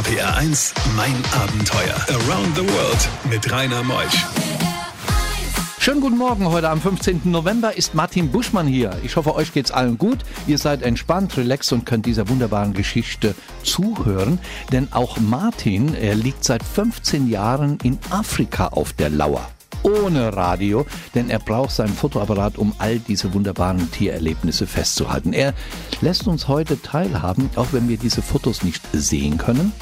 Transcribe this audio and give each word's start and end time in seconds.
RPR 0.00 0.34
1, 0.34 0.72
mein 0.96 1.14
Abenteuer. 1.30 1.94
Around 2.08 2.56
the 2.56 2.62
World 2.62 3.08
mit 3.28 3.52
Rainer 3.52 3.82
Meusch. 3.82 4.24
Schönen 5.78 6.00
guten 6.00 6.16
Morgen. 6.16 6.48
Heute 6.48 6.70
am 6.70 6.80
15. 6.80 7.20
November 7.24 7.76
ist 7.76 7.94
Martin 7.94 8.32
Buschmann 8.32 8.66
hier. 8.66 8.96
Ich 9.02 9.16
hoffe, 9.16 9.34
euch 9.34 9.52
geht's 9.52 9.70
allen 9.70 9.98
gut. 9.98 10.20
Ihr 10.46 10.56
seid 10.56 10.80
entspannt, 10.80 11.36
relaxed 11.36 11.74
und 11.74 11.84
könnt 11.84 12.06
dieser 12.06 12.30
wunderbaren 12.30 12.72
Geschichte 12.72 13.34
zuhören. 13.62 14.38
Denn 14.72 14.88
auch 14.90 15.18
Martin, 15.18 15.94
er 15.94 16.14
liegt 16.14 16.44
seit 16.44 16.62
15 16.62 17.28
Jahren 17.28 17.76
in 17.82 17.98
Afrika 18.08 18.68
auf 18.68 18.94
der 18.94 19.10
Lauer 19.10 19.50
ohne 19.82 20.36
Radio, 20.36 20.86
denn 21.14 21.30
er 21.30 21.38
braucht 21.38 21.72
seinen 21.72 21.94
Fotoapparat, 21.94 22.58
um 22.58 22.72
all 22.78 22.98
diese 22.98 23.32
wunderbaren 23.34 23.90
Tiererlebnisse 23.90 24.66
festzuhalten. 24.66 25.32
Er 25.32 25.54
lässt 26.00 26.26
uns 26.26 26.48
heute 26.48 26.80
teilhaben, 26.80 27.50
auch 27.56 27.68
wenn 27.72 27.88
wir 27.88 27.96
diese 27.96 28.22
Fotos 28.22 28.62
nicht 28.62 28.82
sehen 28.92 29.38
können 29.38 29.72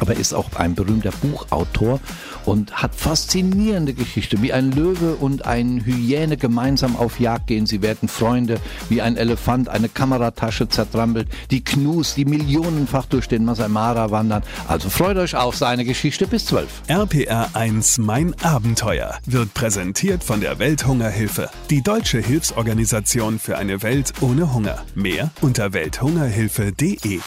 aber 0.00 0.16
ist 0.16 0.34
auch 0.34 0.54
ein 0.56 0.74
berühmter 0.74 1.10
Buchautor 1.22 2.00
und 2.44 2.72
hat 2.82 2.94
faszinierende 2.94 3.94
Geschichte, 3.94 4.42
wie 4.42 4.52
ein 4.52 4.72
Löwe 4.72 5.14
und 5.14 5.46
ein 5.46 5.84
Hyäne 5.84 6.36
gemeinsam 6.36 6.96
auf 6.96 7.20
Jagd 7.20 7.46
gehen. 7.48 7.66
Sie 7.66 7.82
werden 7.82 8.08
Freunde, 8.08 8.60
wie 8.88 9.02
ein 9.02 9.16
Elefant 9.16 9.68
eine 9.68 9.88
Kameratasche 9.88 10.68
zertrampelt, 10.68 11.28
die 11.50 11.64
Knus, 11.64 12.14
die 12.14 12.24
millionenfach 12.24 13.06
durch 13.06 13.28
den 13.28 13.44
Masai 13.44 13.68
Mara 13.68 14.10
wandern. 14.10 14.42
Also 14.68 14.90
freut 14.90 15.16
euch 15.16 15.36
auf 15.36 15.56
seine 15.56 15.84
Geschichte 15.84 16.26
bis 16.26 16.46
12. 16.46 16.82
RPR 16.88 17.48
1 17.54 17.98
Mein 17.98 18.34
Abenteuer 18.42 19.18
wird 19.26 19.54
präsentiert 19.54 20.24
von 20.24 20.40
der 20.40 20.58
Welthungerhilfe, 20.58 21.50
die 21.70 21.82
deutsche 21.82 22.18
Hilfsorganisation 22.18 23.38
für 23.38 23.58
eine 23.58 23.82
Welt 23.82 24.12
ohne 24.20 24.52
Hunger. 24.52 24.82
Mehr 24.94 25.30
unter 25.40 25.72
welthungerhilfe.de. 25.72 27.20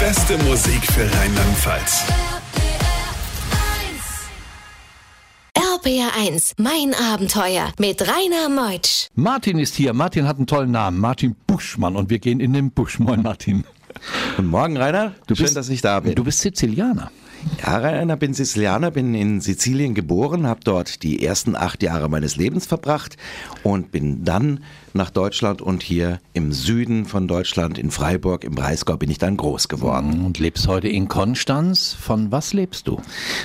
Beste 0.00 0.36
Musik 0.44 0.84
für 0.92 1.02
Rheinland-Pfalz. 1.10 2.04
RPR 5.54 6.10
1, 6.18 6.54
mein 6.58 6.94
Abenteuer 6.94 7.72
mit 7.78 8.02
Rainer 8.02 8.48
Meutsch. 8.48 9.08
Martin 9.14 9.58
ist 9.58 9.74
hier. 9.74 9.92
Martin 9.94 10.26
hat 10.28 10.36
einen 10.36 10.46
tollen 10.46 10.70
Namen. 10.70 10.98
Martin 10.98 11.34
Buschmann. 11.46 11.96
Und 11.96 12.10
wir 12.10 12.18
gehen 12.18 12.40
in 12.40 12.52
den 12.52 12.70
Busch. 12.72 12.98
Moin, 12.98 13.22
Martin. 13.22 13.64
Guten 14.36 14.48
Morgen, 14.48 14.76
Rainer. 14.76 15.14
Du 15.26 15.34
Schön, 15.34 15.44
bist- 15.44 15.56
dass 15.56 15.68
ich 15.68 15.80
da 15.80 16.00
bin. 16.00 16.14
Du 16.14 16.24
bist 16.24 16.40
Sizilianer. 16.40 17.10
Ja, 17.62 17.78
Rainer, 17.78 18.16
bin 18.16 18.34
Sizilianer, 18.34 18.90
bin 18.90 19.14
in 19.14 19.40
Sizilien 19.40 19.94
geboren, 19.94 20.46
habe 20.46 20.60
dort 20.64 21.02
die 21.02 21.24
ersten 21.24 21.56
acht 21.56 21.82
Jahre 21.82 22.08
meines 22.08 22.36
Lebens 22.36 22.66
verbracht 22.66 23.16
und 23.62 23.92
bin 23.92 24.24
dann 24.24 24.60
nach 24.96 25.10
Deutschland 25.10 25.62
und 25.62 25.82
hier 25.82 26.20
im 26.32 26.52
Süden 26.52 27.04
von 27.04 27.28
Deutschland, 27.28 27.78
in 27.78 27.90
Freiburg, 27.90 28.44
im 28.44 28.54
Breisgau, 28.54 28.96
bin 28.96 29.10
ich 29.10 29.18
dann 29.18 29.36
groß 29.36 29.68
geworden. 29.68 30.24
Und 30.24 30.38
lebst 30.38 30.66
heute 30.66 30.88
in 30.88 31.06
Konstanz. 31.08 31.92
Von 31.92 32.32
was 32.32 32.52
lebst 32.52 32.88
du? 32.88 33.00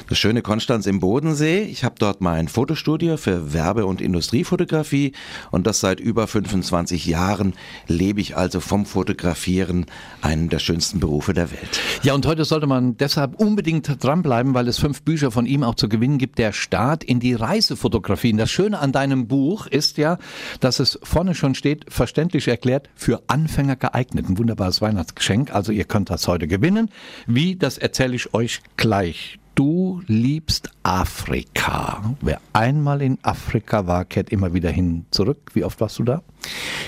Das 0.07 0.17
schöne 0.17 0.41
Konstanz 0.41 0.85
im 0.85 0.99
Bodensee. 0.99 1.63
Ich 1.63 1.83
habe 1.83 1.95
dort 1.99 2.21
mein 2.21 2.47
Fotostudio 2.47 3.17
für 3.17 3.53
Werbe- 3.53 3.85
und 3.85 4.01
Industriefotografie 4.01 5.11
und 5.51 5.67
das 5.67 5.81
seit 5.81 5.99
über 5.99 6.27
25 6.27 7.05
Jahren 7.05 7.53
lebe 7.87 8.21
ich 8.21 8.37
also 8.37 8.59
vom 8.59 8.85
Fotografieren, 8.85 9.85
einen 10.21 10.49
der 10.49 10.59
schönsten 10.59 10.99
Berufe 10.99 11.33
der 11.33 11.51
Welt. 11.51 11.81
Ja, 12.03 12.13
und 12.13 12.25
heute 12.25 12.45
sollte 12.45 12.67
man 12.67 12.97
deshalb 12.97 13.39
unbedingt 13.39 13.90
dranbleiben, 13.97 14.53
weil 14.53 14.67
es 14.67 14.77
fünf 14.77 15.03
Bücher 15.03 15.31
von 15.31 15.45
ihm 15.45 15.63
auch 15.63 15.75
zu 15.75 15.89
gewinnen 15.89 16.17
gibt. 16.17 16.37
Der 16.37 16.51
Start 16.51 17.03
in 17.03 17.19
die 17.19 17.33
Reisefotografien. 17.33 18.37
Das 18.37 18.51
Schöne 18.51 18.79
an 18.79 18.91
deinem 18.91 19.27
Buch 19.27 19.67
ist 19.67 19.97
ja, 19.97 20.17
dass 20.59 20.79
es 20.79 20.99
vorne 21.03 21.35
schon 21.35 21.55
steht, 21.55 21.91
verständlich 21.91 22.47
erklärt, 22.47 22.89
für 22.95 23.21
Anfänger 23.27 23.75
geeignet. 23.75 24.27
Ein 24.29 24.37
wunderbares 24.37 24.81
Weihnachtsgeschenk. 24.81 25.53
Also 25.53 25.71
ihr 25.71 25.85
könnt 25.85 26.09
das 26.09 26.27
heute 26.27 26.47
gewinnen. 26.47 26.89
Wie, 27.27 27.55
das 27.55 27.77
erzähle 27.77 28.15
ich 28.15 28.33
euch 28.33 28.61
gleich. 28.77 29.39
Du 29.55 30.01
liebst 30.07 30.71
Afrika. 30.83 32.15
Wer 32.21 32.39
einmal 32.53 33.01
in 33.01 33.17
Afrika 33.21 33.85
war, 33.85 34.05
kehrt 34.05 34.29
immer 34.29 34.53
wieder 34.53 34.69
hin 34.69 35.05
zurück. 35.11 35.51
Wie 35.53 35.63
oft 35.65 35.81
warst 35.81 35.99
du 35.99 36.03
da? 36.03 36.21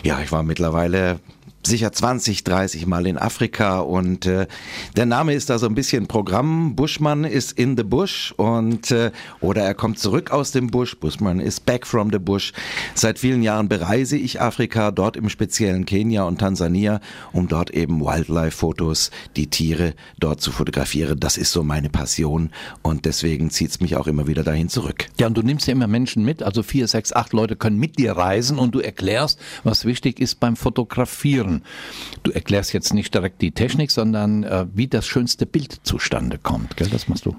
Ja, 0.04 0.22
ich 0.22 0.32
war 0.32 0.44
mittlerweile 0.44 1.20
sicher 1.68 1.92
20, 1.92 2.44
30 2.44 2.86
Mal 2.88 3.08
in 3.08 3.18
Afrika 3.18 3.80
und 3.80 4.26
äh, 4.26 4.48
der 4.96 5.06
Name 5.06 5.34
ist 5.34 5.50
da 5.50 5.58
so 5.58 5.68
ein 5.68 5.76
bisschen 5.76 6.08
Programm. 6.08 6.76
Bushman 6.76 7.24
ist 7.24 7.54
in 7.54 7.78
the 7.78 7.84
bush 7.84 8.34
und 8.38 8.92
äh, 8.92 9.12
oder 9.40 9.64
er 9.64 9.74
kommt 9.74 10.00
zurück 10.00 10.32
aus 10.32 10.52
dem 10.52 10.68
Busch. 10.68 10.98
Bushman 10.98 11.40
ist 11.40 11.66
back 11.66 11.88
from 11.88 12.12
the 12.12 12.20
bush. 12.20 12.54
Seit 12.96 13.20
vielen 13.20 13.44
Jahren 13.44 13.70
bereise 13.70 14.18
ich 14.18 14.42
Afrika, 14.42 14.92
dort 14.92 15.18
im 15.18 15.30
speziellen 15.30 15.86
Kenia 15.86 16.24
und 16.24 16.40
Tansania, 16.40 17.00
um 17.32 17.48
dort 17.48 17.72
eben 17.72 18.02
Wildlife-Fotos, 18.02 19.12
die 19.36 19.48
Tiere 19.48 19.94
dort 20.20 20.42
zu 20.42 20.52
fotografieren. 20.52 21.20
Das 21.20 21.38
ist 21.38 21.52
so 21.52 21.64
meine 21.64 21.90
Passion 21.90 22.50
und 22.82 23.06
deswegen 23.06 23.50
zieht's 23.50 23.80
mich 23.80 23.96
auch 23.96 24.08
immer 24.08 24.28
wieder 24.28 24.44
dahin 24.44 24.70
zurück. 24.70 25.08
Ja, 25.20 25.28
und 25.28 25.38
du 25.38 25.42
nimmst 25.42 25.68
ja 25.68 25.74
immer 25.74 25.88
Menschen 25.88 26.26
mit, 26.26 26.44
also 26.44 26.64
vier, 26.64 26.88
sechs, 26.88 27.14
acht 27.14 27.34
Leute 27.34 27.56
können 27.56 27.78
mit 27.78 27.98
dir 28.00 28.14
reisen 28.14 28.60
und 28.60 28.76
du 28.76 28.80
erklärst, 28.80 29.40
was 29.64 29.86
wichtig 29.86 30.20
ist 30.20 30.40
beim 30.40 30.56
Fotografieren. 30.56 31.53
Du 32.24 32.32
erklärst 32.32 32.74
jetzt 32.74 32.94
nicht 32.94 33.14
direkt 33.14 33.42
die 33.42 33.52
Technik, 33.52 33.92
sondern 33.92 34.44
äh, 34.44 34.66
wie 34.74 34.88
das 34.88 35.06
schönste 35.06 35.46
Bild 35.46 35.80
zustande 35.84 36.38
kommt, 36.38 36.78
gell? 36.78 36.90
Das 36.90 37.08
machst 37.08 37.26
du. 37.26 37.36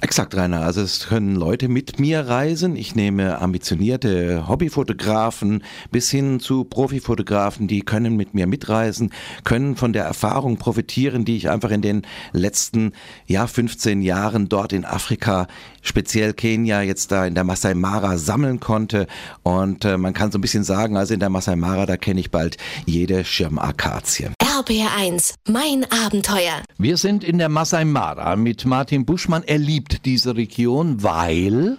Exakt, 0.00 0.36
Rainer. 0.36 0.60
Also 0.60 0.80
es 0.80 1.08
können 1.08 1.34
Leute 1.34 1.66
mit 1.66 1.98
mir 1.98 2.20
reisen. 2.20 2.76
Ich 2.76 2.94
nehme 2.94 3.40
ambitionierte 3.40 4.46
Hobbyfotografen 4.46 5.64
bis 5.90 6.08
hin 6.08 6.38
zu 6.38 6.62
Profifotografen, 6.62 7.66
die 7.66 7.80
können 7.80 8.14
mit 8.14 8.32
mir 8.32 8.46
mitreisen, 8.46 9.12
können 9.42 9.74
von 9.74 9.92
der 9.92 10.04
Erfahrung 10.04 10.56
profitieren, 10.56 11.24
die 11.24 11.36
ich 11.36 11.50
einfach 11.50 11.72
in 11.72 11.82
den 11.82 12.02
letzten 12.32 12.92
ja, 13.26 13.48
15 13.48 14.00
Jahren 14.00 14.48
dort 14.48 14.72
in 14.72 14.84
Afrika, 14.84 15.48
speziell 15.88 16.32
Kenia, 16.32 16.82
jetzt 16.82 17.10
da 17.10 17.26
in 17.26 17.34
der 17.34 17.44
Masai 17.44 17.74
Mara 17.74 18.18
sammeln 18.18 18.60
konnte. 18.60 19.06
Und 19.42 19.84
äh, 19.84 19.98
man 19.98 20.14
kann 20.14 20.30
so 20.30 20.38
ein 20.38 20.40
bisschen 20.40 20.64
sagen, 20.64 20.96
also 20.96 21.14
in 21.14 21.20
der 21.20 21.30
Masai 21.30 21.56
Mara, 21.56 21.86
da 21.86 21.96
kenne 21.96 22.20
ich 22.20 22.30
bald 22.30 22.56
jede 22.86 23.24
Schirmakazie. 23.24 24.30
RPR 24.40 24.96
1, 24.96 25.34
mein 25.48 25.86
Abenteuer. 25.90 26.62
Wir 26.78 26.96
sind 26.96 27.24
in 27.24 27.38
der 27.38 27.48
Masai 27.48 27.84
Mara 27.84 28.36
mit 28.36 28.64
Martin 28.64 29.04
Buschmann. 29.04 29.42
Er 29.44 29.58
liebt 29.58 30.04
diese 30.04 30.36
Region, 30.36 31.02
weil 31.02 31.78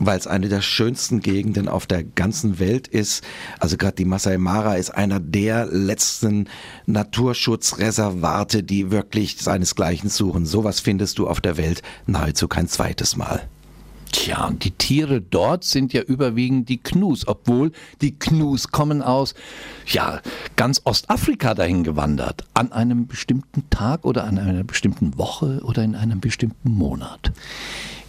weil 0.00 0.18
es 0.18 0.26
eine 0.26 0.48
der 0.48 0.62
schönsten 0.62 1.20
Gegenden 1.20 1.68
auf 1.68 1.86
der 1.86 2.02
ganzen 2.02 2.58
Welt 2.58 2.88
ist. 2.88 3.24
Also 3.58 3.76
gerade 3.76 3.96
die 3.96 4.04
Masai 4.04 4.38
Mara 4.38 4.74
ist 4.74 4.90
einer 4.90 5.20
der 5.20 5.66
letzten 5.66 6.48
Naturschutzreservate, 6.86 8.62
die 8.62 8.90
wirklich 8.90 9.36
seinesgleichen 9.38 10.10
suchen. 10.10 10.46
Sowas 10.46 10.80
findest 10.80 11.18
du 11.18 11.28
auf 11.28 11.40
der 11.40 11.56
Welt 11.56 11.82
nahezu 12.06 12.48
kein 12.48 12.68
zweites 12.68 13.16
Mal. 13.16 13.48
Tja, 14.12 14.46
und 14.46 14.64
die 14.64 14.72
Tiere 14.72 15.20
dort 15.20 15.62
sind 15.62 15.92
ja 15.92 16.02
überwiegend 16.02 16.68
die 16.68 16.78
Knus, 16.78 17.28
obwohl 17.28 17.70
die 18.00 18.18
Knus 18.18 18.68
kommen 18.68 19.02
aus, 19.02 19.34
ja, 19.86 20.20
ganz 20.56 20.80
Ostafrika 20.84 21.54
dahin 21.54 21.84
gewandert. 21.84 22.44
An 22.54 22.72
einem 22.72 23.06
bestimmten 23.06 23.70
Tag 23.70 24.04
oder 24.04 24.24
an 24.24 24.38
einer 24.38 24.64
bestimmten 24.64 25.16
Woche 25.16 25.60
oder 25.62 25.84
in 25.84 25.94
einem 25.94 26.18
bestimmten 26.18 26.72
Monat. 26.72 27.32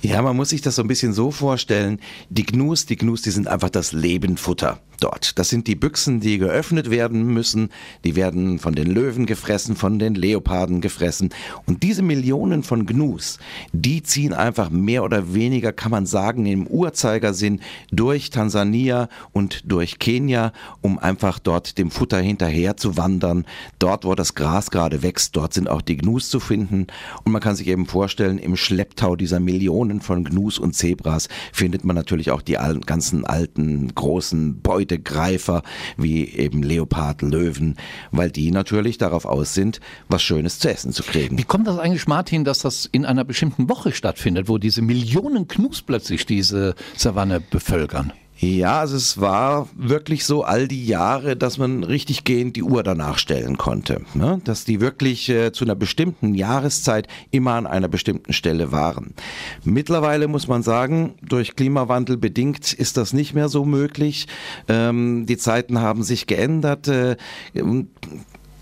Ja, 0.01 0.21
man 0.21 0.35
muss 0.35 0.49
sich 0.49 0.61
das 0.61 0.75
so 0.75 0.81
ein 0.81 0.87
bisschen 0.87 1.13
so 1.13 1.31
vorstellen. 1.31 1.99
Die 2.29 2.45
Gnus, 2.45 2.85
die 2.85 2.97
Gnus, 2.97 3.21
die 3.21 3.31
sind 3.31 3.47
einfach 3.47 3.69
das 3.69 3.91
Lebendfutter 3.91 4.79
dort. 5.03 5.37
Das 5.37 5.49
sind 5.49 5.67
die 5.67 5.75
Büchsen, 5.75 6.19
die 6.19 6.37
geöffnet 6.37 6.89
werden 6.89 7.25
müssen. 7.25 7.69
Die 8.03 8.15
werden 8.15 8.59
von 8.59 8.73
den 8.73 8.87
Löwen 8.87 9.25
gefressen, 9.25 9.75
von 9.75 9.99
den 9.99 10.15
Leoparden 10.15 10.81
gefressen. 10.81 11.29
Und 11.65 11.83
diese 11.83 12.01
Millionen 12.01 12.63
von 12.63 12.85
Gnus, 12.85 13.39
die 13.73 14.03
ziehen 14.03 14.33
einfach 14.33 14.69
mehr 14.69 15.03
oder 15.03 15.33
weniger, 15.33 15.73
kann 15.73 15.91
man 15.91 16.05
sagen, 16.05 16.45
im 16.45 16.67
Uhrzeigersinn 16.67 17.61
durch 17.91 18.29
Tansania 18.29 19.09
und 19.33 19.63
durch 19.71 19.99
Kenia, 19.99 20.53
um 20.81 20.99
einfach 20.99 21.39
dort 21.39 21.77
dem 21.77 21.91
Futter 21.91 22.19
hinterher 22.19 22.77
zu 22.77 22.97
wandern. 22.97 23.45
Dort, 23.79 24.05
wo 24.05 24.15
das 24.15 24.35
Gras 24.35 24.71
gerade 24.71 25.03
wächst, 25.03 25.35
dort 25.35 25.53
sind 25.53 25.67
auch 25.67 25.81
die 25.81 25.97
Gnus 25.97 26.29
zu 26.29 26.39
finden. 26.39 26.87
Und 27.23 27.31
man 27.31 27.41
kann 27.41 27.55
sich 27.55 27.67
eben 27.67 27.85
vorstellen, 27.85 28.37
im 28.37 28.55
Schlepptau 28.55 29.15
dieser 29.15 29.39
Millionen 29.39 30.01
von 30.01 30.23
Gnus 30.23 30.59
und 30.59 30.75
Zebras 30.75 31.27
findet 31.51 31.83
man 31.83 31.95
natürlich 31.95 32.31
auch 32.31 32.41
die 32.41 32.57
ganzen 32.85 33.25
alten, 33.25 33.93
großen 33.95 34.61
Beutegreifer, 34.91 35.63
wie 35.97 36.27
eben 36.27 36.63
Leopard, 36.63 37.21
Löwen, 37.21 37.75
weil 38.11 38.31
die 38.31 38.51
natürlich 38.51 38.97
darauf 38.97 39.25
aus 39.25 39.53
sind, 39.53 39.79
was 40.09 40.21
Schönes 40.21 40.59
zu 40.59 40.69
essen 40.69 40.91
zu 40.91 41.03
kriegen. 41.03 41.37
Wie 41.37 41.43
kommt 41.43 41.67
das 41.67 41.79
eigentlich, 41.79 42.07
Martin, 42.07 42.43
dass 42.43 42.59
das 42.59 42.87
in 42.91 43.05
einer 43.05 43.23
bestimmten 43.23 43.69
Woche 43.69 43.91
stattfindet, 43.91 44.49
wo 44.49 44.57
diese 44.57 44.81
Millionen 44.81 45.47
Knus 45.47 45.81
plötzlich 45.81 46.25
diese 46.25 46.75
Savanne 46.95 47.39
bevölkern? 47.39 48.11
Ja, 48.41 48.79
also 48.79 48.97
es 48.97 49.21
war 49.21 49.69
wirklich 49.75 50.25
so 50.25 50.43
all 50.43 50.67
die 50.67 50.83
Jahre, 50.87 51.37
dass 51.37 51.59
man 51.59 51.83
richtig 51.83 52.23
gehend 52.23 52.55
die 52.55 52.63
Uhr 52.63 52.81
danach 52.81 53.19
stellen 53.19 53.59
konnte. 53.59 54.01
Ne? 54.15 54.41
Dass 54.43 54.65
die 54.65 54.81
wirklich 54.81 55.29
äh, 55.29 55.51
zu 55.51 55.63
einer 55.63 55.75
bestimmten 55.75 56.33
Jahreszeit 56.33 57.07
immer 57.29 57.51
an 57.51 57.67
einer 57.67 57.87
bestimmten 57.87 58.33
Stelle 58.33 58.71
waren. 58.71 59.13
Mittlerweile 59.63 60.27
muss 60.27 60.47
man 60.47 60.63
sagen, 60.63 61.13
durch 61.21 61.55
Klimawandel 61.55 62.17
bedingt 62.17 62.73
ist 62.73 62.97
das 62.97 63.13
nicht 63.13 63.35
mehr 63.35 63.47
so 63.47 63.63
möglich. 63.63 64.25
Ähm, 64.67 65.27
die 65.27 65.37
Zeiten 65.37 65.79
haben 65.79 66.01
sich 66.01 66.25
geändert. 66.25 66.87
Äh, 66.87 67.17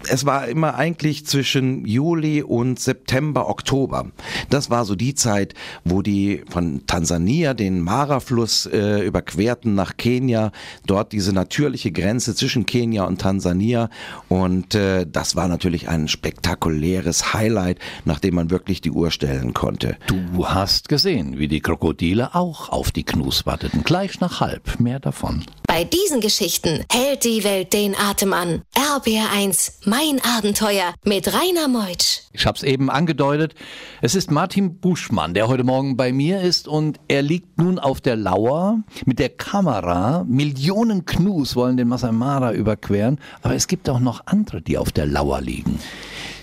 es 0.08 0.26
war 0.26 0.48
immer 0.48 0.76
eigentlich 0.76 1.26
zwischen 1.26 1.86
Juli 1.86 2.42
und 2.42 2.80
September, 2.80 3.50
Oktober. 3.50 4.08
Das 4.50 4.70
war 4.70 4.86
so 4.86 4.96
die 4.96 5.16
Zeit, 5.16 5.54
wo 5.84 6.02
die 6.02 6.44
von 6.50 6.86
Tansania 6.88 7.54
den 7.54 7.82
Mara-Fluss 7.82 8.66
äh, 8.68 9.06
überquerten 9.06 9.76
nach 9.76 9.98
Kenia, 9.98 10.52
dort 10.86 11.12
diese 11.12 11.34
natürliche 11.34 11.92
Grenze 11.92 12.36
zwischen 12.36 12.66
Kenia 12.66 13.06
und 13.06 13.20
Tansania. 13.22 13.90
Und 14.28 14.76
äh, 14.76 15.06
das 15.06 15.36
war 15.36 15.48
natürlich 15.48 15.90
ein 15.90 16.08
spektakuläres 16.08 17.34
Highlight, 17.34 17.80
nachdem 18.06 18.36
man 18.36 18.50
wirklich 18.50 18.82
die 18.82 18.92
Uhr 18.92 19.12
stellen 19.12 19.54
konnte. 19.54 19.98
Du 20.08 20.48
hast 20.48 20.90
gesehen, 20.90 21.38
wie 21.40 21.48
die 21.48 21.62
Krokodile 21.62 22.36
auch 22.36 22.70
auf 22.70 22.92
die 22.92 23.04
Knus 23.04 23.46
warteten. 23.46 23.84
Gleich 23.84 24.20
nach 24.20 24.40
halb. 24.40 24.80
Mehr 24.80 25.00
davon. 25.00 25.44
Bei 25.80 25.86
diesen 25.86 26.20
Geschichten 26.20 26.84
hält 26.92 27.24
die 27.24 27.46
Welt 27.46 27.72
den 27.72 27.96
Atem 27.96 28.34
an. 28.34 28.64
RBR1, 28.76 29.76
mein 29.86 30.20
Abenteuer 30.38 30.94
mit 31.06 31.34
Rainer 31.34 31.70
Meutsch. 31.70 32.24
Ich 32.34 32.46
habe 32.46 32.58
es 32.58 32.64
eben 32.64 32.90
angedeutet. 32.90 33.56
Es 34.02 34.14
ist 34.14 34.30
Martin 34.30 34.82
Buschmann, 34.82 35.34
der 35.34 35.48
heute 35.48 35.64
Morgen 35.64 35.96
bei 35.96 36.12
mir 36.12 36.42
ist 36.42 36.68
und 36.68 37.00
er 37.08 37.22
liegt 37.22 37.58
nun 37.58 37.80
auf 37.80 38.02
der 38.02 38.18
Lauer 38.18 38.84
mit 39.06 39.20
der 39.20 39.30
Kamera. 39.30 40.26
Millionen 40.28 41.06
Knus 41.06 41.56
wollen 41.56 41.78
den 41.78 41.88
Masai 41.88 42.12
Mara 42.12 42.52
überqueren, 42.52 43.18
aber 43.42 43.56
es 43.56 43.68
gibt 43.68 43.88
auch 43.90 44.02
noch 44.02 44.28
andere, 44.28 44.62
die 44.62 44.78
auf 44.78 44.92
der 44.92 45.06
Lauer 45.06 45.40
liegen. 45.40 45.80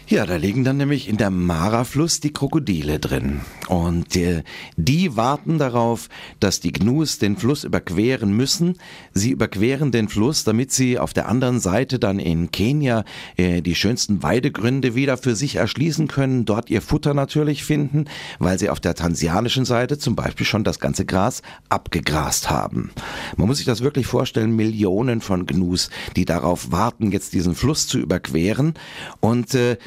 Ja, 0.09 0.25
da 0.25 0.37
liegen 0.37 0.63
dann 0.63 0.77
nämlich 0.77 1.09
in 1.09 1.17
der 1.17 1.31
Mara-Fluss 1.31 2.21
die 2.21 2.33
Krokodile 2.33 3.01
drin. 3.01 3.41
Und 3.67 4.15
äh, 4.15 4.45
die 4.77 5.17
warten 5.17 5.59
darauf, 5.59 6.09
dass 6.39 6.61
die 6.61 6.71
Gnus 6.71 7.19
den 7.19 7.37
Fluss 7.37 7.65
überqueren 7.65 8.31
müssen. 8.33 8.79
Sie 9.15 9.33
überqueren 9.33 9.91
den 9.91 10.09
Fluss, 10.09 10.45
damit 10.45 10.71
sie 10.71 11.01
auf 11.01 11.13
der 11.13 11.29
anderen 11.29 11.59
Seite 11.59 11.99
dann 11.99 12.21
in 12.21 12.53
Kenia 12.53 13.05
äh, 13.37 13.63
die 13.63 13.75
schönsten 13.75 14.23
Weidegründe 14.23 14.95
wieder 14.95 15.17
für 15.17 15.35
sich 15.35 15.57
erschließen 15.57 16.07
können, 16.07 16.45
dort 16.45 16.71
ihr 16.71 16.83
Futter 16.83 17.13
natürlich 17.13 17.65
finden, 17.65 18.05
weil 18.39 18.61
sie 18.61 18.71
auf 18.71 18.79
der 18.79 18.95
tansianischen 18.95 19.65
Seite 19.65 19.99
zum 19.99 20.15
Beispiel 20.15 20.47
schon 20.47 20.63
das 20.63 20.79
ganze 20.79 21.05
Gras 21.05 21.43
abgegrast 21.69 22.49
haben. 22.49 22.93
Man 23.37 23.49
muss 23.49 23.57
sich 23.57 23.67
das 23.67 23.83
wirklich 23.83 24.07
vorstellen, 24.07 24.55
Millionen 24.55 25.21
von 25.21 25.47
Gnus, 25.47 25.91
die 26.15 26.27
darauf 26.27 26.71
warten, 26.71 27.11
jetzt 27.11 27.33
diesen 27.33 27.57
Fluss 27.57 27.89
zu 27.89 27.99
überqueren. 27.99 28.75
Und 29.19 29.53
äh, 29.57 29.79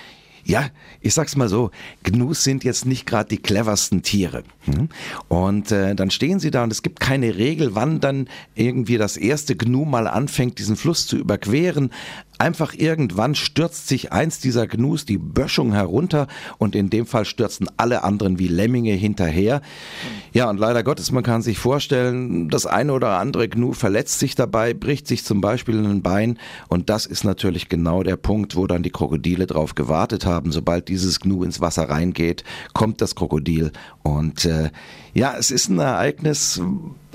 ja, 0.44 0.70
ich 1.02 1.14
sag's 1.14 1.36
mal 1.36 1.50
so, 1.50 1.72
Gnus 2.04 2.44
sind 2.44 2.64
jetzt 2.64 2.86
nicht 2.86 3.06
gerade 3.06 3.30
die 3.30 3.38
cleversten 3.38 4.02
Tiere. 4.02 4.44
Hm? 4.66 4.90
Und 5.28 5.72
äh, 5.72 5.96
dann 5.96 6.12
stehen 6.12 6.40
sie 6.40 6.52
da 6.52 6.64
und 6.64 6.72
es 6.72 6.82
gibt 6.82 7.00
keine 7.00 7.38
Regel, 7.38 7.76
wann 7.76 8.00
dann 8.00 8.28
irgendwie 8.56 8.98
das 8.98 9.18
erste 9.18 9.56
Gnu 9.56 9.86
mal 9.86 10.08
anfängt, 10.08 10.60
diesen 10.60 10.76
Fluss 10.76 11.08
zu 11.08 11.18
überqueren. 11.18 11.92
Einfach 12.40 12.74
irgendwann 12.74 13.36
stürzt 13.36 13.90
sich 13.90 14.14
eins 14.14 14.40
dieser 14.40 14.66
Gnus 14.66 15.04
die 15.04 15.18
Böschung 15.18 15.74
herunter 15.74 16.28
und 16.58 16.74
in 16.74 16.90
dem 16.90 17.06
Fall 17.06 17.26
stürzen 17.26 17.68
alle 17.76 18.06
anderen 18.06 18.40
wie 18.40 18.48
Lemminge 18.48 18.94
hinterher. 18.94 19.62
Ja, 20.32 20.50
und 20.50 20.58
leider 20.58 20.82
Gottes, 20.84 21.12
man 21.12 21.22
kann 21.22 21.42
sich 21.42 21.60
vorstellen, 21.60 22.48
das 22.48 22.66
eine 22.66 22.94
oder 22.94 23.18
andere 23.18 23.50
Gnu 23.50 23.74
verletzt 23.74 24.20
sich 24.20 24.36
dabei, 24.36 24.74
bricht 24.74 25.06
sich 25.06 25.26
zum 25.26 25.42
Beispiel 25.42 25.86
ein 25.86 26.02
Bein 26.02 26.40
und 26.70 26.90
das 26.90 27.06
ist 27.06 27.26
natürlich 27.26 27.68
genau 27.68 28.04
der 28.04 28.16
Punkt, 28.16 28.56
wo 28.56 28.68
dann 28.68 28.84
die 28.84 28.90
Krokodile 28.90 29.46
drauf 29.46 29.76
gewartet 29.76 30.26
haben. 30.26 30.54
Sobald 30.54 30.88
dieses 30.88 31.20
Gnu 31.20 31.44
ins 31.44 31.60
Wasser 31.60 31.90
reingeht, 31.90 32.46
kommt 32.74 33.02
das 33.02 33.16
Krokodil 33.16 33.74
und 34.02 34.46
äh, 34.46 34.70
ja, 35.14 35.36
es 35.38 35.52
ist 35.52 35.68
ein 35.68 35.80
Ereignis, 35.80 36.62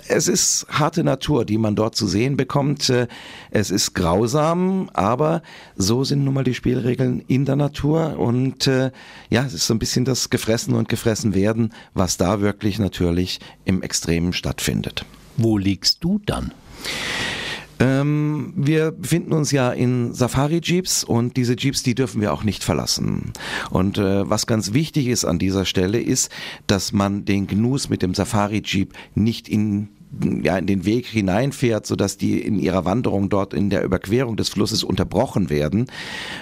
es 0.08 0.28
ist 0.28 0.66
harte 0.68 1.04
Natur, 1.04 1.44
die 1.44 1.58
man 1.58 1.76
dort 1.76 1.94
zu 1.94 2.06
sehen 2.06 2.36
bekommt. 2.36 2.88
Äh, 2.90 3.08
es 3.50 3.70
ist 3.70 3.94
grausam, 3.94 4.90
aber 4.92 5.42
so 5.76 6.04
sind 6.04 6.24
nun 6.24 6.34
mal 6.34 6.44
die 6.44 6.54
Spielregeln 6.54 7.22
in 7.26 7.44
der 7.44 7.56
Natur. 7.56 8.18
Und 8.18 8.66
äh, 8.66 8.90
ja, 9.30 9.44
es 9.44 9.54
ist 9.54 9.66
so 9.66 9.74
ein 9.74 9.78
bisschen 9.78 10.04
das 10.04 10.30
Gefressen 10.30 10.74
und 10.74 10.88
Gefressen 10.88 11.34
werden, 11.34 11.72
was 11.94 12.16
da 12.16 12.40
wirklich 12.40 12.78
natürlich 12.78 13.40
im 13.64 13.82
Extremen 13.82 14.32
stattfindet. 14.32 15.04
Wo 15.36 15.58
liegst 15.58 16.02
du 16.02 16.20
dann? 16.24 16.52
Ähm, 17.80 18.52
wir 18.56 18.92
befinden 18.92 19.32
uns 19.32 19.50
ja 19.50 19.70
in 19.70 20.14
Safari-Jeeps 20.14 21.04
und 21.04 21.36
diese 21.36 21.56
Jeeps, 21.56 21.82
die 21.82 21.94
dürfen 21.94 22.20
wir 22.20 22.32
auch 22.32 22.44
nicht 22.44 22.62
verlassen. 22.62 23.32
Und 23.70 23.98
äh, 23.98 24.28
was 24.28 24.46
ganz 24.46 24.72
wichtig 24.72 25.08
ist 25.08 25.24
an 25.24 25.38
dieser 25.38 25.64
Stelle 25.64 26.00
ist, 26.00 26.30
dass 26.66 26.92
man 26.92 27.24
den 27.24 27.46
Gnus 27.46 27.88
mit 27.88 28.02
dem 28.02 28.14
Safari-Jeep 28.14 28.92
nicht 29.14 29.48
in 29.48 29.88
ja, 30.43 30.58
in 30.58 30.66
den 30.66 30.84
Weg 30.84 31.06
hineinfährt, 31.06 31.87
sodass 31.87 32.16
die 32.16 32.40
in 32.40 32.58
ihrer 32.58 32.84
Wanderung 32.84 33.28
dort 33.28 33.55
in 33.55 33.70
der 33.70 33.82
Überquerung 33.82 34.37
des 34.37 34.49
Flusses 34.49 34.84
unterbrochen 34.84 35.50
werden. 35.50 35.87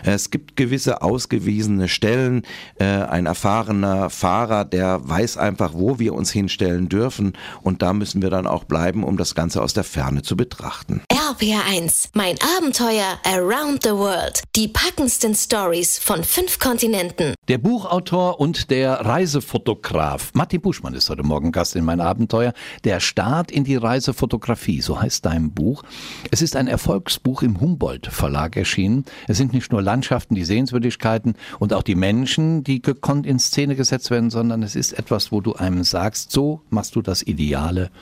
Es 0.05 0.31
gibt 0.31 0.57
gewisse 0.57 1.03
ausgewiesene 1.03 1.89
Stellen. 1.89 2.43
Äh, 2.79 2.85
ein 2.85 3.27
erfahrener 3.27 4.11
Fahrer, 4.11 4.65
der 4.65 5.09
weiß 5.09 5.37
einfach, 5.37 5.73
wo 5.75 5.99
wir 5.99 6.15
uns 6.15 6.31
hinstellen 6.31 6.89
dürfen. 6.89 7.33
Und 7.63 7.83
da 7.83 7.93
müssen 7.93 8.23
wir 8.23 8.31
dann 8.31 8.47
auch 8.47 8.65
bleiben, 8.65 9.05
um 9.05 9.17
das 9.17 9.35
Ganze 9.35 9.63
aus 9.63 9.75
der 9.75 9.85
Ferne 9.85 10.23
zu 10.23 10.37
betrachten. 10.37 11.03
RPR1, 11.11 12.11
mein 12.15 12.37
Abenteuer 12.59 13.19
Around 13.25 13.85
the 13.85 13.91
World. 13.91 14.43
Die 14.57 14.69
packendsten 14.69 15.35
Stories 15.35 15.99
von 15.99 16.25
fünf 16.25 16.59
Kontinenten. 16.59 17.35
Der 17.49 17.59
Buchautor 17.59 18.41
und 18.41 18.71
der 18.71 18.93
Reisefotograf 18.93 20.31
Martin 20.35 20.61
Buschmann 20.61 20.95
ist 20.95 21.11
heute 21.11 21.23
Morgen 21.23 21.53
Gast 21.53 21.77
in 21.77 21.85
mein 21.85 22.01
Abenteuer. 22.01 22.53
Der 22.85 23.01
Start 23.01 23.51
in 23.51 23.62
in 23.63 23.65
die 23.65 23.77
Reisefotografie, 23.77 24.81
so 24.81 25.01
heißt 25.01 25.25
dein 25.25 25.53
Buch. 25.53 25.85
Es 26.33 26.43
ist 26.43 26.57
ein 26.57 26.67
Erfolgsbuch 26.67 27.43
im 27.43 27.61
Humboldt 27.61 28.09
Verlag 28.09 28.57
erschienen. 28.57 29.05
Es 29.29 29.37
sind 29.37 29.53
nicht 29.53 29.71
nur 29.71 29.81
Landschaften, 29.83 30.35
die 30.35 30.45
Sehenswürdigkeiten 30.45 31.35
und 31.61 31.73
auch 31.73 31.85
die 31.85 31.95
Menschen, 31.95 32.65
die 32.65 32.83
gekonnt 32.83 33.25
in 33.25 33.39
Szene 33.39 33.77
gesetzt 33.77 34.11
werden, 34.11 34.31
sondern 34.31 34.65
es 34.65 34.75
ist 34.75 34.95
etwas, 34.95 35.31
wo 35.31 35.41
du 35.41 35.55
einem 35.55 35.85
sagst, 35.85 36.33
so 36.33 36.63
machst 36.71 36.97
du 36.97 37.03
das 37.03 37.23
ideale 37.23 37.93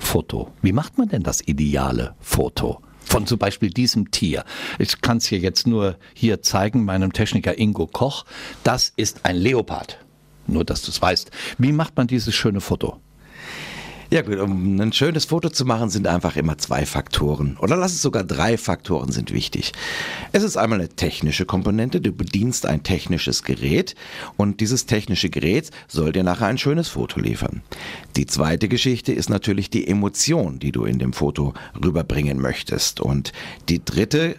Foto. 0.00 0.50
Wie 0.62 0.72
macht 0.72 0.98
man 0.98 1.08
denn 1.08 1.22
das 1.22 1.46
ideale 1.46 2.14
Foto? 2.20 2.80
von 3.06 3.26
zum 3.26 3.38
Beispiel 3.38 3.68
diesem 3.68 4.10
Tier. 4.10 4.44
Ich 4.78 5.02
kann 5.02 5.18
es 5.18 5.26
hier 5.26 5.38
jetzt 5.38 5.66
nur 5.66 5.98
hier 6.14 6.40
zeigen, 6.40 6.86
meinem 6.86 7.12
Techniker 7.12 7.56
Ingo 7.58 7.86
Koch. 7.86 8.24
Das 8.64 8.92
ist 8.96 9.26
ein 9.26 9.36
Leopard. 9.36 9.98
Nur, 10.46 10.64
dass 10.64 10.82
du 10.82 10.90
es 10.90 11.00
weißt. 11.00 11.30
Wie 11.58 11.70
macht 11.70 11.96
man 11.96 12.06
dieses 12.06 12.34
schöne 12.34 12.62
Foto? 12.62 13.03
Ja 14.10 14.22
gut, 14.22 14.38
um 14.38 14.78
ein 14.80 14.92
schönes 14.92 15.24
Foto 15.24 15.48
zu 15.48 15.64
machen, 15.64 15.90
sind 15.90 16.06
einfach 16.06 16.36
immer 16.36 16.58
zwei 16.58 16.86
Faktoren. 16.86 17.56
Oder 17.58 17.76
lass 17.76 17.92
es 17.92 18.02
sogar 18.02 18.22
drei 18.22 18.56
Faktoren 18.56 19.10
sind 19.10 19.32
wichtig. 19.32 19.72
Es 20.32 20.42
ist 20.42 20.56
einmal 20.56 20.78
eine 20.78 20.88
technische 20.88 21.46
Komponente. 21.46 22.00
Du 22.00 22.12
bedienst 22.12 22.66
ein 22.66 22.82
technisches 22.82 23.42
Gerät 23.42 23.94
und 24.36 24.60
dieses 24.60 24.86
technische 24.86 25.30
Gerät 25.30 25.70
soll 25.88 26.12
dir 26.12 26.22
nachher 26.22 26.46
ein 26.46 26.58
schönes 26.58 26.88
Foto 26.88 27.18
liefern. 27.18 27.62
Die 28.16 28.26
zweite 28.26 28.68
Geschichte 28.68 29.12
ist 29.12 29.30
natürlich 29.30 29.70
die 29.70 29.86
Emotion, 29.88 30.58
die 30.58 30.72
du 30.72 30.84
in 30.84 30.98
dem 30.98 31.12
Foto 31.12 31.54
rüberbringen 31.82 32.40
möchtest. 32.40 33.00
Und 33.00 33.32
die 33.68 33.84
dritte 33.84 34.36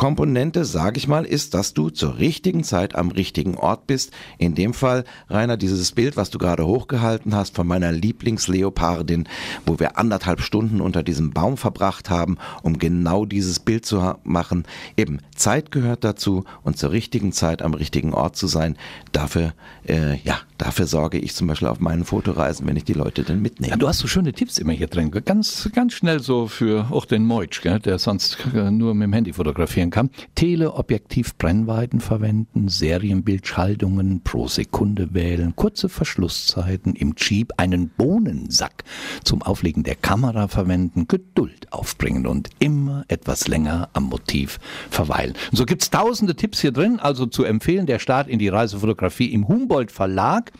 Komponente, 0.00 0.64
sage 0.64 0.96
ich 0.96 1.08
mal, 1.08 1.26
ist, 1.26 1.52
dass 1.52 1.74
du 1.74 1.90
zur 1.90 2.16
richtigen 2.16 2.64
Zeit 2.64 2.94
am 2.94 3.10
richtigen 3.10 3.58
Ort 3.58 3.86
bist. 3.86 4.12
In 4.38 4.54
dem 4.54 4.72
Fall, 4.72 5.04
Rainer, 5.28 5.58
dieses 5.58 5.92
Bild, 5.92 6.16
was 6.16 6.30
du 6.30 6.38
gerade 6.38 6.64
hochgehalten 6.64 7.34
hast 7.34 7.54
von 7.54 7.66
meiner 7.66 7.92
Lieblingsleopardin, 7.92 9.28
wo 9.66 9.78
wir 9.78 9.98
anderthalb 9.98 10.40
Stunden 10.40 10.80
unter 10.80 11.02
diesem 11.02 11.32
Baum 11.32 11.58
verbracht 11.58 12.08
haben, 12.08 12.38
um 12.62 12.78
genau 12.78 13.26
dieses 13.26 13.58
Bild 13.58 13.84
zu 13.84 14.14
machen. 14.24 14.64
Eben, 14.96 15.18
Zeit 15.36 15.70
gehört 15.70 16.02
dazu 16.02 16.44
und 16.62 16.78
zur 16.78 16.92
richtigen 16.92 17.32
Zeit 17.32 17.60
am 17.60 17.74
richtigen 17.74 18.14
Ort 18.14 18.36
zu 18.36 18.46
sein. 18.46 18.78
Dafür, 19.12 19.52
äh, 19.86 20.16
ja, 20.22 20.38
dafür 20.56 20.86
sorge 20.86 21.18
ich 21.18 21.34
zum 21.34 21.46
Beispiel 21.46 21.68
auf 21.68 21.78
meinen 21.78 22.06
Fotoreisen, 22.06 22.66
wenn 22.66 22.76
ich 22.76 22.84
die 22.84 22.94
Leute 22.94 23.22
dann 23.22 23.42
mitnehme. 23.42 23.72
Ja, 23.72 23.76
du 23.76 23.86
hast 23.86 23.98
so 23.98 24.08
schöne 24.08 24.32
Tipps 24.32 24.56
immer 24.56 24.72
hier 24.72 24.86
drin. 24.86 25.10
Ganz, 25.10 25.68
ganz 25.74 25.92
schnell 25.92 26.20
so 26.20 26.46
für 26.46 26.86
auch 26.90 27.04
den 27.04 27.26
Meutsch, 27.26 27.60
gell, 27.60 27.80
der 27.80 27.98
sonst 27.98 28.38
nur 28.54 28.94
mit 28.94 29.04
dem 29.04 29.12
Handy 29.12 29.34
fotografiert 29.34 29.89
fotografieren 29.90 29.90
kann. 29.90 30.10
Teleobjektiv-Brennweiten 30.34 32.00
verwenden, 32.00 32.68
Serienbildschaltungen 32.68 34.22
pro 34.22 34.48
Sekunde 34.48 35.12
wählen, 35.14 35.54
kurze 35.56 35.88
Verschlusszeiten 35.88 36.94
im 36.94 37.14
Jeep, 37.16 37.52
einen 37.56 37.88
Bohnensack 37.90 38.84
zum 39.24 39.42
Auflegen 39.42 39.82
der 39.82 39.96
Kamera 39.96 40.48
verwenden, 40.48 41.08
Geduld 41.08 41.72
aufbringen 41.72 42.26
und 42.26 42.50
immer 42.58 43.04
etwas 43.08 43.48
länger 43.48 43.90
am 43.92 44.04
Motiv 44.04 44.58
verweilen. 44.90 45.34
Und 45.50 45.56
so 45.56 45.66
gibt's 45.66 45.90
tausende 45.90 46.34
Tipps 46.34 46.60
hier 46.60 46.72
drin, 46.72 47.00
also 47.00 47.26
zu 47.26 47.44
empfehlen, 47.44 47.86
der 47.86 47.98
Start 47.98 48.28
in 48.28 48.38
die 48.38 48.48
Reisefotografie 48.48 49.32
im 49.32 49.48
Humboldt 49.48 49.92
Verlag. 49.92 50.52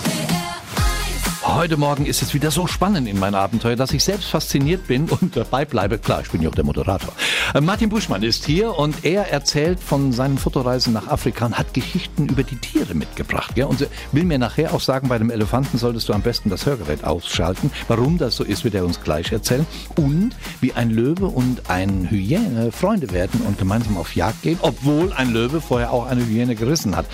Heute 1.56 1.78
Morgen 1.78 2.04
ist 2.04 2.20
es 2.20 2.34
wieder 2.34 2.50
so 2.50 2.66
spannend 2.66 3.08
in 3.08 3.18
meinem 3.18 3.36
Abenteuer, 3.36 3.76
dass 3.76 3.90
ich 3.94 4.04
selbst 4.04 4.28
fasziniert 4.28 4.86
bin 4.88 5.08
und 5.20 5.34
dabei 5.34 5.64
bleibe. 5.64 5.96
Klar, 5.96 6.20
ich 6.20 6.30
bin 6.30 6.42
ja 6.42 6.50
auch 6.50 6.54
der 6.54 6.64
Moderator. 6.64 7.14
Äh, 7.54 7.62
Martin 7.62 7.88
Buschmann 7.88 8.22
ist 8.22 8.44
hier 8.44 8.76
und 8.78 9.06
er 9.06 9.30
erzählt 9.32 9.80
von 9.80 10.12
seinen 10.12 10.36
Fotoreisen 10.36 10.92
nach 10.92 11.08
Afrika 11.08 11.46
und 11.46 11.58
hat 11.58 11.72
Geschichten 11.72 12.28
über 12.28 12.42
die 12.42 12.56
Tiere 12.56 12.94
mitgebracht. 12.94 13.58
Und 13.58 13.88
will 14.12 14.24
mir 14.24 14.38
nachher 14.38 14.74
auch 14.74 14.82
sagen, 14.82 15.08
bei 15.08 15.16
dem 15.16 15.30
Elefanten 15.30 15.78
solltest 15.78 16.10
du 16.10 16.12
am 16.12 16.20
besten 16.20 16.50
das 16.50 16.66
Hörgerät 16.66 17.04
ausschalten. 17.04 17.70
Warum 17.88 18.18
das 18.18 18.36
so 18.36 18.44
ist, 18.44 18.64
wird 18.64 18.74
er 18.74 18.84
uns 18.84 19.00
gleich 19.00 19.32
erzählen. 19.32 19.66
Und 19.96 20.32
wie 20.60 20.74
ein 20.74 20.90
Löwe 20.90 21.24
und 21.24 21.70
ein 21.70 22.10
Hyäne 22.10 22.70
Freunde 22.70 23.12
werden 23.12 23.40
und 23.40 23.56
gemeinsam 23.58 23.96
auf 23.96 24.14
Jagd 24.14 24.42
gehen, 24.42 24.58
obwohl 24.60 25.10
ein 25.14 25.32
Löwe 25.32 25.62
vorher 25.62 25.90
auch 25.90 26.04
eine 26.04 26.26
Hyäne 26.26 26.54
gerissen 26.54 26.96
hat. 26.96 27.06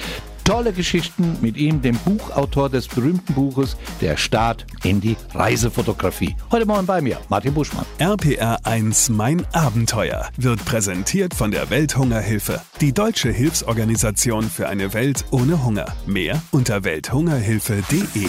Tolle 0.44 0.72
Geschichten 0.72 1.36
mit 1.40 1.56
ihm, 1.56 1.82
dem 1.82 1.96
Buchautor 1.98 2.68
des 2.68 2.88
berühmten 2.88 3.34
Buches 3.34 3.76
Der 4.00 4.16
Start 4.16 4.66
in 4.82 5.00
die 5.00 5.16
Reisefotografie. 5.34 6.36
Heute 6.50 6.66
Morgen 6.66 6.86
bei 6.86 7.00
mir, 7.00 7.18
Martin 7.28 7.54
Buschmann. 7.54 7.86
RPR 7.98 8.58
1, 8.64 9.10
mein 9.10 9.46
Abenteuer 9.52 10.28
wird 10.36 10.64
präsentiert 10.64 11.34
von 11.34 11.50
der 11.50 11.70
Welthungerhilfe, 11.70 12.60
die 12.80 12.92
deutsche 12.92 13.30
Hilfsorganisation 13.30 14.44
für 14.44 14.68
eine 14.68 14.92
Welt 14.94 15.24
ohne 15.30 15.64
Hunger. 15.64 15.86
Mehr 16.06 16.42
unter 16.50 16.84
welthungerhilfe.de. 16.84 18.28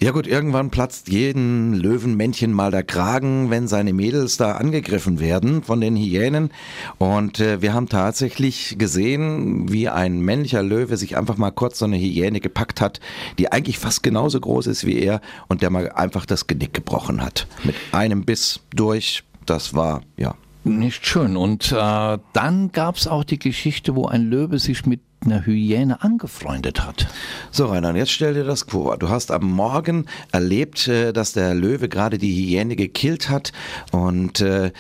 Ja 0.00 0.12
gut, 0.12 0.28
irgendwann 0.28 0.70
platzt 0.70 1.08
jeden 1.08 1.75
Löwenmännchen 1.75 2.52
mal 2.52 2.70
der 2.70 2.85
Kragen, 2.85 3.50
wenn 3.50 3.66
seine 3.66 3.92
Mädels 3.92 4.37
da 4.37 4.52
angegriffen 4.52 5.18
werden 5.18 5.64
von 5.64 5.80
den 5.80 5.97
Hyänen. 5.97 6.50
Und 6.99 7.40
äh, 7.40 7.62
wir 7.62 7.75
haben 7.75 7.88
tatsächlich 7.88 8.76
gesehen, 8.78 9.73
wie 9.73 9.88
ein 9.88 10.20
männlicher 10.20 10.62
Löwe 10.62 10.97
sich 10.97 11.16
einfach 11.16 11.37
mal 11.37 11.50
kurz 11.50 11.80
so 11.80 11.87
eine 11.87 11.97
Hyäne 11.97 12.38
gepackt 12.38 12.80
hat, 12.80 13.00
die 13.38 13.50
eigentlich 13.50 13.78
fast 13.78 14.04
genauso 14.04 14.38
groß 14.38 14.68
ist 14.68 14.87
wie 14.87 15.00
er 15.00 15.20
und 15.49 15.62
der 15.62 15.70
mal 15.70 15.90
einfach 15.90 16.26
das 16.26 16.47
Genick 16.47 16.75
gebrochen 16.75 17.20
hat. 17.20 17.49
Mit 17.64 17.75
einem 17.90 18.25
Biss 18.25 18.61
durch. 18.70 19.25
Das 19.47 19.75
war, 19.75 20.02
ja, 20.16 20.35
Nicht 20.62 21.06
schön. 21.06 21.37
Und 21.37 21.73
äh, 21.73 22.18
dann 22.35 22.70
gab 22.70 22.97
es 22.97 23.08
auch 23.08 23.25
die 23.25 23.38
Geschichte, 23.38 23.97
wo 23.97 24.06
ein 24.06 24.26
Löwe 24.26 24.58
sich 24.58 24.87
mit 24.87 25.00
einer 25.25 25.44
Hyäne 25.44 26.02
angefreundet 26.02 26.84
hat. 26.84 27.08
So, 27.50 27.66
Rainer, 27.66 27.90
und 27.90 27.96
jetzt 27.96 28.12
stell 28.12 28.34
dir 28.34 28.44
das 28.44 28.62
vor. 28.62 28.96
Du 28.98 29.08
hast 29.08 29.30
am 29.30 29.50
Morgen 29.50 30.06
erlebt, 30.32 30.88
äh, 30.88 31.12
dass 31.12 31.32
der 31.32 31.54
Löwe 31.54 31.88
gerade 31.88 32.18
die 32.18 32.34
Hyäne 32.34 32.76
gekillt 32.76 33.28
hat 33.28 33.52
und 33.92 34.40
äh, 34.40 34.72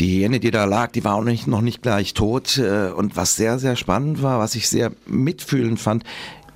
die 0.00 0.18
Hyäne, 0.18 0.40
die 0.40 0.50
da 0.50 0.64
lag, 0.64 0.92
die 0.92 1.04
war 1.04 1.14
auch 1.14 1.24
nicht, 1.24 1.46
noch 1.46 1.60
nicht 1.60 1.82
gleich 1.82 2.14
tot. 2.14 2.58
Äh, 2.58 2.90
und 2.90 3.16
was 3.16 3.36
sehr, 3.36 3.58
sehr 3.58 3.76
spannend 3.76 4.22
war, 4.22 4.38
was 4.38 4.54
ich 4.54 4.68
sehr 4.68 4.92
mitfühlend 5.06 5.78
fand, 5.78 6.04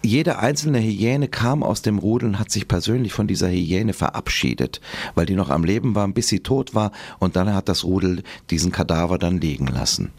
jede 0.03 0.39
einzelne 0.39 0.81
Hyäne 0.81 1.29
kam 1.29 1.63
aus 1.63 1.83
dem 1.83 1.99
Rudel 1.99 2.31
und 2.31 2.39
hat 2.39 2.51
sich 2.51 2.67
persönlich 2.67 3.13
von 3.13 3.27
dieser 3.27 3.49
Hyäne 3.51 3.93
verabschiedet, 3.93 4.81
weil 5.15 5.27
die 5.27 5.35
noch 5.35 5.51
am 5.51 5.65
Leben 5.65 5.95
war, 5.95 6.09
bis 6.09 6.29
sie 6.29 6.41
tot 6.41 6.75
war 6.75 6.93
und 7.19 7.37
dann 7.37 7.55
hat 7.55 7.69
das 7.69 7.85
Rudel 7.85 8.23
diesen 8.49 8.73
Kadaver 8.73 9.19
dann 9.19 9.41
liegen 9.41 9.67
lassen. 9.67 10.11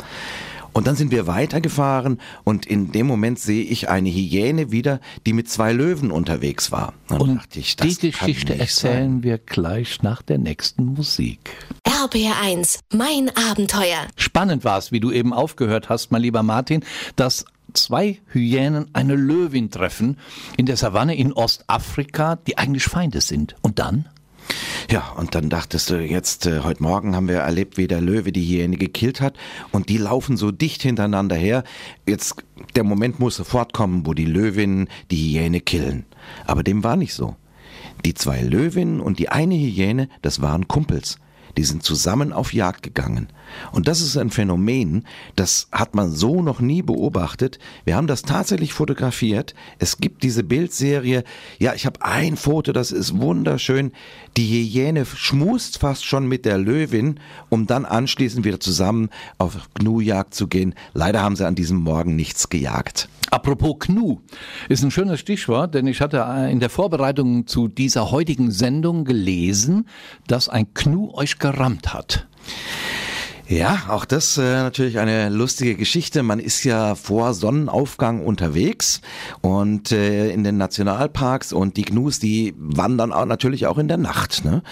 Und 0.74 0.88
dann 0.88 0.96
sind 0.96 1.12
wir 1.12 1.28
weitergefahren 1.28 2.20
und 2.44 2.66
in 2.66 2.92
dem 2.92 3.06
Moment 3.06 3.40
sehe 3.40 3.64
ich 3.64 3.90
eine 3.90 4.10
Hyäne 4.10 4.72
wieder, 4.72 5.00
die 5.26 5.34
mit 5.34 5.50
zwei 5.50 5.74
Löwen 5.74 6.12
unterwegs 6.12 6.72
war. 6.72 6.94
dann 7.10 7.22
Und 7.22 7.36
dachte 7.38 7.60
ich, 7.60 7.76
die 7.76 7.88
Geschichte 7.90 8.54
nicht 8.54 8.62
erzählen 8.62 9.12
sein. 9.16 9.24
wir 9.24 9.38
gleich 9.38 10.02
nach 10.02 10.22
der 10.22 10.38
nächsten 10.38 10.86
Musik. 10.86 11.40
RPR 11.86 12.42
1, 12.42 12.80
mein 12.94 13.30
Abenteuer. 13.36 14.08
Spannend 14.16 14.64
war 14.64 14.78
es, 14.78 14.92
wie 14.92 15.00
du 15.00 15.12
eben 15.12 15.34
aufgehört 15.34 15.90
hast, 15.90 16.12
mein 16.12 16.22
lieber 16.22 16.42
Martin, 16.42 16.84
dass 17.16 17.46
zwei 17.74 18.20
Hyänen 18.32 18.90
eine 18.94 19.16
Löwin 19.16 19.72
treffen 19.72 20.18
in 20.58 20.66
der 20.66 20.78
Savanne 20.78 21.16
in 21.16 21.34
Ostafrika, 21.34 22.38
die 22.38 22.58
eigentlich 22.58 22.84
Feinde 22.84 23.22
sind. 23.22 23.56
Und 23.62 23.80
dann? 23.80 24.08
Ja, 24.90 25.10
und 25.18 25.36
dann 25.36 25.50
dachtest 25.50 25.90
du, 25.90 26.02
jetzt, 26.02 26.46
äh, 26.46 26.62
heute 26.62 26.84
Morgen 26.84 27.16
haben 27.16 27.28
wir 27.28 27.38
erlebt, 27.38 27.78
wie 27.78 27.88
der 27.88 28.02
Löwe 28.02 28.32
die 28.32 28.46
Hyäne 28.46 28.78
gekillt 28.78 29.22
hat 29.22 29.38
und 29.72 29.90
die 29.90 29.98
laufen 29.98 30.38
so 30.38 30.52
dicht 30.52 30.82
hintereinander 30.82 31.36
her. 31.36 31.64
Jetzt, 32.08 32.44
der 32.76 32.84
Moment 32.84 33.20
muss 33.20 33.36
sofort 33.36 33.74
kommen, 33.74 34.06
wo 34.06 34.14
die 34.14 34.26
Löwinnen 34.26 34.90
die 35.10 35.18
Hyäne 35.18 35.62
killen. 35.62 36.06
Aber 36.46 36.64
dem 36.64 36.84
war 36.84 36.96
nicht 36.96 37.14
so. 37.14 37.36
Die 38.06 38.14
zwei 38.14 38.42
Löwinnen 38.42 39.00
und 39.00 39.20
die 39.20 39.30
eine 39.30 39.56
Hyäne, 39.56 40.10
das 40.22 40.42
waren 40.42 40.68
Kumpels. 40.68 41.18
Die 41.58 41.64
sind 41.64 41.84
zusammen 41.84 42.34
auf 42.34 42.54
Jagd 42.54 42.84
gegangen. 42.84 43.28
Und 43.72 43.88
das 43.88 44.02
ist 44.02 44.18
ein 44.18 44.30
Phänomen, 44.30 45.06
das 45.36 45.68
hat 45.72 45.96
man 45.96 46.12
so 46.12 46.42
noch 46.42 46.60
nie 46.60 46.82
beobachtet. 46.82 47.60
Wir 47.86 47.96
haben 47.96 48.08
das 48.08 48.22
tatsächlich 48.22 48.74
fotografiert. 48.74 49.54
Es 49.80 49.98
gibt 49.98 50.24
diese 50.24 50.44
Bildserie. 50.44 51.24
Ja, 51.60 51.74
ich 51.74 51.86
habe 51.86 52.02
ein 52.04 52.38
Foto, 52.38 52.72
das 52.72 52.92
ist 52.92 53.20
wunderschön. 53.20 53.92
Die 54.38 54.48
Hyäne 54.48 55.06
schmust 55.06 55.80
fast 55.80 56.06
schon 56.06 56.28
mit 56.28 56.46
der 56.46 56.58
Löwin, 56.58 57.20
um 57.50 57.68
dann 57.68 57.86
anschließend 57.86 58.46
wieder 58.46 58.60
zusammen 58.60 59.10
auf 59.38 59.58
Gnu-Jagd 59.76 60.34
zu 60.34 60.48
gehen. 60.48 60.76
Leider 60.94 61.22
haben 61.22 61.36
sie 61.36 61.46
an 61.46 61.56
diesem 61.56 61.78
Morgen 61.78 62.16
nichts 62.16 62.50
gejagt. 62.50 63.10
Apropos 63.32 63.80
Knu, 63.80 64.20
ist 64.68 64.84
ein 64.84 64.92
schönes 64.92 65.22
Stichwort, 65.22 65.74
denn 65.74 65.88
ich 65.88 66.02
hatte 66.02 66.18
äh, 66.18 66.52
in 66.52 66.60
der 66.60 66.70
Vorbereitung 66.70 67.48
zu 67.48 67.70
dieser 67.70 68.12
heutigen 68.12 68.52
Sendung 68.52 69.06
gelesen, 69.06 69.88
dass 70.28 70.50
ein 70.50 70.74
Knu 70.74 71.12
euch 71.14 71.40
gerammt 71.40 71.94
hat. 71.94 72.28
Ja, 73.52 73.84
auch 73.90 74.06
das 74.06 74.38
äh, 74.38 74.42
natürlich 74.44 74.98
eine 74.98 75.28
lustige 75.28 75.76
Geschichte. 75.76 76.24
Man 76.24 76.40
ist 76.40 76.64
ja 76.64 76.96
vor 76.96 77.34
Sonnenaufgang 77.34 78.26
unterwegs 78.26 79.02
und 79.42 79.92
äh, 79.92 80.30
in 80.30 80.46
den 80.46 80.56
Nationalparks 80.56 81.52
und 81.52 81.76
die 81.76 81.82
Gnus, 81.84 82.20
die 82.20 82.54
wandern 82.58 83.12
auch 83.12 83.26
natürlich 83.26 83.68
auch 83.68 83.78
in 83.78 83.90
der 83.90 83.98
Nacht. 83.98 84.46
Ne? 84.46 84.64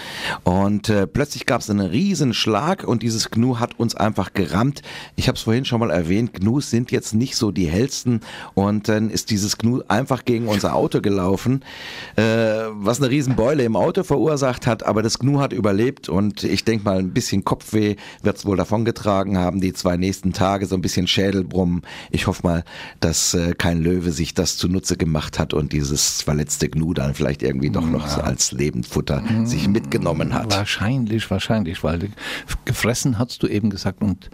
Und 0.44 0.88
äh, 0.88 1.06
plötzlich 1.06 1.44
gab 1.44 1.60
es 1.60 1.68
einen 1.68 1.86
riesen 1.86 2.32
Schlag 2.32 2.84
und 2.84 3.02
dieses 3.02 3.30
Gnu 3.30 3.58
hat 3.58 3.78
uns 3.78 3.96
einfach 3.96 4.32
gerammt. 4.32 4.80
Ich 5.14 5.28
habe 5.28 5.36
es 5.36 5.42
vorhin 5.42 5.66
schon 5.66 5.80
mal 5.80 5.90
erwähnt, 5.90 6.32
Gnus 6.32 6.70
sind 6.70 6.90
jetzt 6.90 7.12
nicht 7.12 7.36
so 7.36 7.50
die 7.50 7.66
hellsten 7.66 8.20
und 8.54 8.88
dann 8.88 9.10
ist 9.10 9.28
dieses 9.28 9.58
Gnu 9.58 9.82
einfach 9.88 10.24
gegen 10.24 10.48
unser 10.48 10.74
Auto 10.74 11.02
gelaufen, 11.02 11.66
äh, 12.16 12.22
was 12.22 12.98
eine 12.98 13.10
riesen 13.10 13.36
Beule 13.36 13.62
im 13.62 13.76
Auto 13.76 14.04
verursacht 14.04 14.66
hat, 14.66 14.84
aber 14.84 15.02
das 15.02 15.18
Gnu 15.18 15.38
hat 15.38 15.52
überlebt 15.52 16.08
und 16.08 16.44
ich 16.44 16.64
denke 16.64 16.86
mal 16.86 16.98
ein 16.98 17.12
bisschen 17.12 17.44
Kopfweh 17.44 17.96
wird 18.22 18.38
es 18.38 18.46
wohl 18.46 18.56
davon 18.56 18.69
davongetragen 18.70 19.36
haben, 19.36 19.60
die 19.60 19.72
zwei 19.72 19.96
nächsten 19.96 20.32
Tage 20.32 20.66
so 20.66 20.76
ein 20.76 20.80
bisschen 20.80 21.08
Schädelbrummen. 21.08 21.82
Ich 22.12 22.28
hoffe 22.28 22.42
mal, 22.44 22.64
dass 23.00 23.34
äh, 23.34 23.52
kein 23.54 23.82
Löwe 23.82 24.12
sich 24.12 24.32
das 24.32 24.56
zunutze 24.56 24.96
gemacht 24.96 25.40
hat 25.40 25.54
und 25.54 25.72
dieses 25.72 26.22
verletzte 26.22 26.68
Gnu 26.68 26.94
dann 26.94 27.14
vielleicht 27.14 27.42
irgendwie 27.42 27.70
doch 27.70 27.86
noch 27.86 28.06
so 28.06 28.20
als 28.20 28.52
Lebendfutter 28.52 29.24
sich 29.44 29.66
mitgenommen 29.66 30.34
hat. 30.34 30.56
Wahrscheinlich, 30.56 31.28
wahrscheinlich, 31.30 31.82
weil 31.82 32.10
gefressen 32.64 33.18
hast 33.18 33.42
du 33.42 33.48
eben 33.48 33.70
gesagt 33.70 34.02
und 34.02 34.30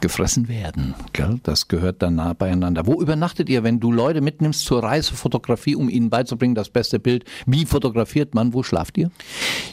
gefressen 0.00 0.48
werden. 0.48 0.94
Gell? 1.12 1.40
Das 1.42 1.66
gehört 1.66 2.02
dann 2.02 2.16
nah 2.16 2.34
beieinander. 2.34 2.86
Wo 2.86 3.00
übernachtet 3.00 3.48
ihr, 3.48 3.64
wenn 3.64 3.80
du 3.80 3.90
Leute 3.90 4.20
mitnimmst 4.20 4.64
zur 4.64 4.82
Reisefotografie, 4.82 5.74
um 5.74 5.88
ihnen 5.88 6.08
beizubringen, 6.08 6.54
das 6.54 6.68
beste 6.68 7.00
Bild? 7.00 7.24
Wie 7.46 7.66
fotografiert 7.66 8.34
man? 8.34 8.52
Wo 8.52 8.62
schlaft 8.62 8.96
ihr? 8.98 9.10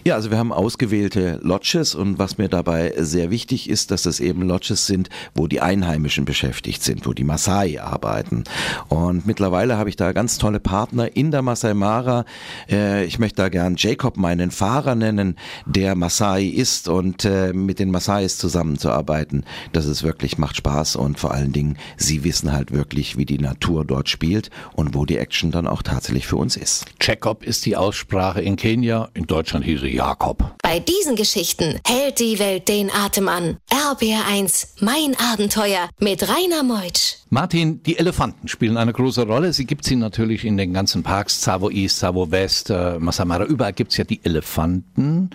Ja, 0.03 0.15
also 0.15 0.31
wir 0.31 0.37
haben 0.39 0.51
ausgewählte 0.51 1.39
Lodges 1.43 1.93
und 1.93 2.17
was 2.17 2.39
mir 2.39 2.47
dabei 2.47 2.93
sehr 2.97 3.29
wichtig 3.29 3.69
ist, 3.69 3.88
dass 3.91 4.05
es 4.05 4.19
eben 4.19 4.41
Lodges 4.41 4.87
sind, 4.87 5.09
wo 5.33 5.47
die 5.47 5.61
Einheimischen 5.61 6.25
beschäftigt 6.25 6.83
sind, 6.83 7.05
wo 7.05 7.13
die 7.13 7.23
Maasai 7.23 7.81
arbeiten. 7.81 8.43
Und 8.87 9.25
mittlerweile 9.25 9.77
habe 9.77 9.89
ich 9.89 9.95
da 9.95 10.11
ganz 10.11 10.37
tolle 10.37 10.59
Partner 10.59 11.15
in 11.15 11.31
der 11.31 11.41
Masai 11.41 11.73
Mara. 11.73 12.25
Äh, 12.69 13.05
ich 13.05 13.19
möchte 13.19 13.37
da 13.37 13.49
gern 13.49 13.75
Jacob, 13.77 14.17
meinen 14.17 14.51
Fahrer, 14.51 14.95
nennen, 14.95 15.35
der 15.65 15.95
Maasai 15.95 16.45
ist 16.45 16.87
und 16.87 17.25
äh, 17.25 17.53
mit 17.53 17.79
den 17.79 17.91
Maasais 17.91 18.37
zusammenzuarbeiten. 18.37 19.45
Das 19.71 19.85
ist 19.85 20.03
wirklich, 20.03 20.37
macht 20.37 20.57
Spaß 20.57 20.95
und 20.95 21.19
vor 21.19 21.31
allen 21.31 21.51
Dingen, 21.51 21.77
sie 21.97 22.23
wissen 22.23 22.51
halt 22.51 22.71
wirklich, 22.71 23.17
wie 23.17 23.25
die 23.25 23.39
Natur 23.39 23.85
dort 23.85 24.09
spielt 24.09 24.49
und 24.73 24.95
wo 24.95 25.05
die 25.05 25.17
Action 25.17 25.51
dann 25.51 25.67
auch 25.67 25.81
tatsächlich 25.81 26.27
für 26.27 26.37
uns 26.37 26.55
ist. 26.55 26.85
Jacob 27.01 27.43
ist 27.43 27.65
die 27.65 27.75
Aussprache 27.75 28.41
in 28.41 28.55
Kenia, 28.55 29.09
in 29.13 29.25
Deutschland 29.25 29.65
hieße 29.65 29.87
Jakob. 29.87 30.55
Bei 30.61 30.79
diesen 30.79 31.15
Geschichten 31.15 31.79
hält 31.85 32.19
die 32.19 32.39
Welt 32.39 32.67
den 32.67 32.91
Atem 32.91 33.27
an. 33.27 33.57
RBR1, 33.79 34.67
mein 34.81 35.15
Abenteuer 35.31 35.87
mit 35.99 36.27
Rainer 36.27 36.63
Meutsch. 36.63 37.15
Martin, 37.29 37.81
die 37.81 37.97
Elefanten 37.97 38.49
spielen 38.49 38.75
eine 38.75 38.91
große 38.91 39.25
Rolle. 39.25 39.53
Sie 39.53 39.63
gibt 39.63 39.85
sie 39.85 39.95
natürlich 39.95 40.43
in 40.43 40.57
den 40.57 40.73
ganzen 40.73 41.01
Parks, 41.01 41.41
Savo 41.41 41.69
East, 41.69 41.99
Savo 41.99 42.29
West, 42.29 42.69
äh, 42.71 42.99
Masai 42.99 43.23
Mara. 43.23 43.45
Überall 43.45 43.71
gibt 43.71 43.91
es 43.91 43.97
ja 43.97 44.03
die 44.03 44.19
Elefanten. 44.25 45.29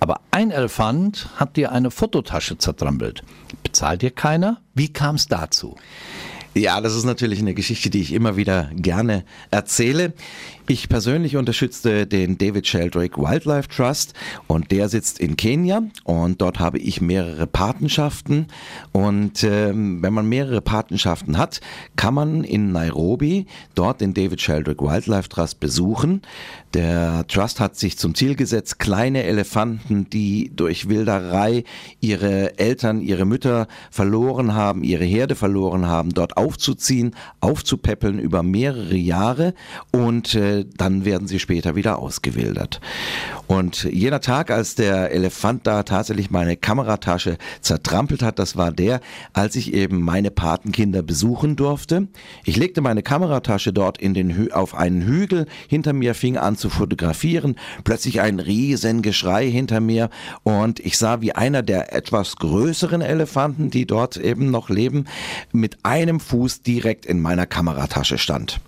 Aber 0.00 0.20
ein 0.32 0.50
Elefant 0.50 1.28
hat 1.36 1.56
dir 1.56 1.70
eine 1.70 1.92
Fototasche 1.92 2.58
zertrampelt. 2.58 3.22
Bezahlt 3.62 4.02
dir 4.02 4.10
keiner? 4.10 4.60
Wie 4.74 4.92
kam 4.92 5.14
es 5.14 5.28
dazu? 5.28 5.76
Ja, 6.56 6.80
das 6.80 6.96
ist 6.96 7.04
natürlich 7.04 7.38
eine 7.38 7.52
Geschichte, 7.52 7.90
die 7.90 8.00
ich 8.00 8.14
immer 8.14 8.36
wieder 8.36 8.70
gerne 8.74 9.24
erzähle. 9.50 10.14
Ich 10.68 10.88
persönlich 10.88 11.36
unterstützte 11.36 12.08
den 12.08 12.38
David 12.38 12.66
Sheldrake 12.66 13.20
Wildlife 13.20 13.68
Trust 13.68 14.14
und 14.48 14.72
der 14.72 14.88
sitzt 14.88 15.20
in 15.20 15.36
Kenia 15.36 15.82
und 16.02 16.40
dort 16.40 16.58
habe 16.58 16.78
ich 16.78 17.00
mehrere 17.00 17.46
Patenschaften 17.46 18.48
und 18.90 19.44
ähm, 19.44 20.02
wenn 20.02 20.12
man 20.12 20.28
mehrere 20.28 20.60
Patenschaften 20.60 21.38
hat, 21.38 21.60
kann 21.94 22.14
man 22.14 22.42
in 22.42 22.72
Nairobi 22.72 23.46
dort 23.76 24.00
den 24.00 24.12
David 24.12 24.40
Sheldrake 24.40 24.84
Wildlife 24.84 25.28
Trust 25.28 25.60
besuchen. 25.60 26.22
Der 26.74 27.24
Trust 27.28 27.60
hat 27.60 27.76
sich 27.76 27.96
zum 27.96 28.16
Ziel 28.16 28.34
gesetzt, 28.34 28.80
kleine 28.80 29.22
Elefanten, 29.22 30.10
die 30.10 30.50
durch 30.54 30.88
Wilderei 30.88 31.62
ihre 32.00 32.58
Eltern, 32.58 33.00
ihre 33.00 33.24
Mütter 33.24 33.68
verloren 33.92 34.54
haben, 34.54 34.82
ihre 34.82 35.04
Herde 35.04 35.36
verloren 35.36 35.86
haben, 35.86 36.10
dort 36.10 36.36
aufzuziehen, 36.36 37.14
aufzupäppeln 37.40 38.18
über 38.18 38.42
mehrere 38.42 38.96
Jahre 38.96 39.54
und 39.92 40.34
äh, 40.34 40.55
dann 40.64 41.04
werden 41.04 41.28
sie 41.28 41.38
später 41.38 41.76
wieder 41.76 41.98
ausgewildert. 41.98 42.80
Und 43.46 43.84
jener 43.84 44.20
Tag, 44.20 44.50
als 44.50 44.74
der 44.74 45.12
Elefant 45.12 45.66
da 45.66 45.82
tatsächlich 45.84 46.30
meine 46.30 46.56
Kameratasche 46.56 47.38
zertrampelt 47.60 48.22
hat, 48.22 48.38
das 48.38 48.56
war 48.56 48.72
der, 48.72 49.00
als 49.32 49.54
ich 49.54 49.72
eben 49.72 50.00
meine 50.00 50.30
Patenkinder 50.30 51.02
besuchen 51.02 51.54
durfte. 51.54 52.08
Ich 52.44 52.56
legte 52.56 52.80
meine 52.80 53.02
Kameratasche 53.02 53.72
dort 53.72 53.98
in 53.98 54.14
den 54.14 54.34
Hü 54.34 54.50
auf 54.50 54.74
einen 54.74 55.02
Hügel, 55.02 55.46
hinter 55.68 55.92
mir 55.92 56.14
fing 56.14 56.36
an 56.36 56.56
zu 56.56 56.70
fotografieren, 56.70 57.56
plötzlich 57.84 58.20
ein 58.20 58.40
riesen 58.40 59.02
Geschrei 59.02 59.48
hinter 59.48 59.80
mir 59.80 60.10
und 60.42 60.80
ich 60.80 60.98
sah, 60.98 61.20
wie 61.20 61.32
einer 61.32 61.62
der 61.62 61.92
etwas 61.92 62.36
größeren 62.36 63.00
Elefanten, 63.00 63.70
die 63.70 63.86
dort 63.86 64.16
eben 64.16 64.50
noch 64.50 64.70
leben, 64.70 65.04
mit 65.52 65.78
einem 65.84 66.20
Fuß 66.20 66.62
direkt 66.62 67.06
in 67.06 67.20
meiner 67.20 67.46
Kameratasche 67.46 68.18
stand. 68.18 68.60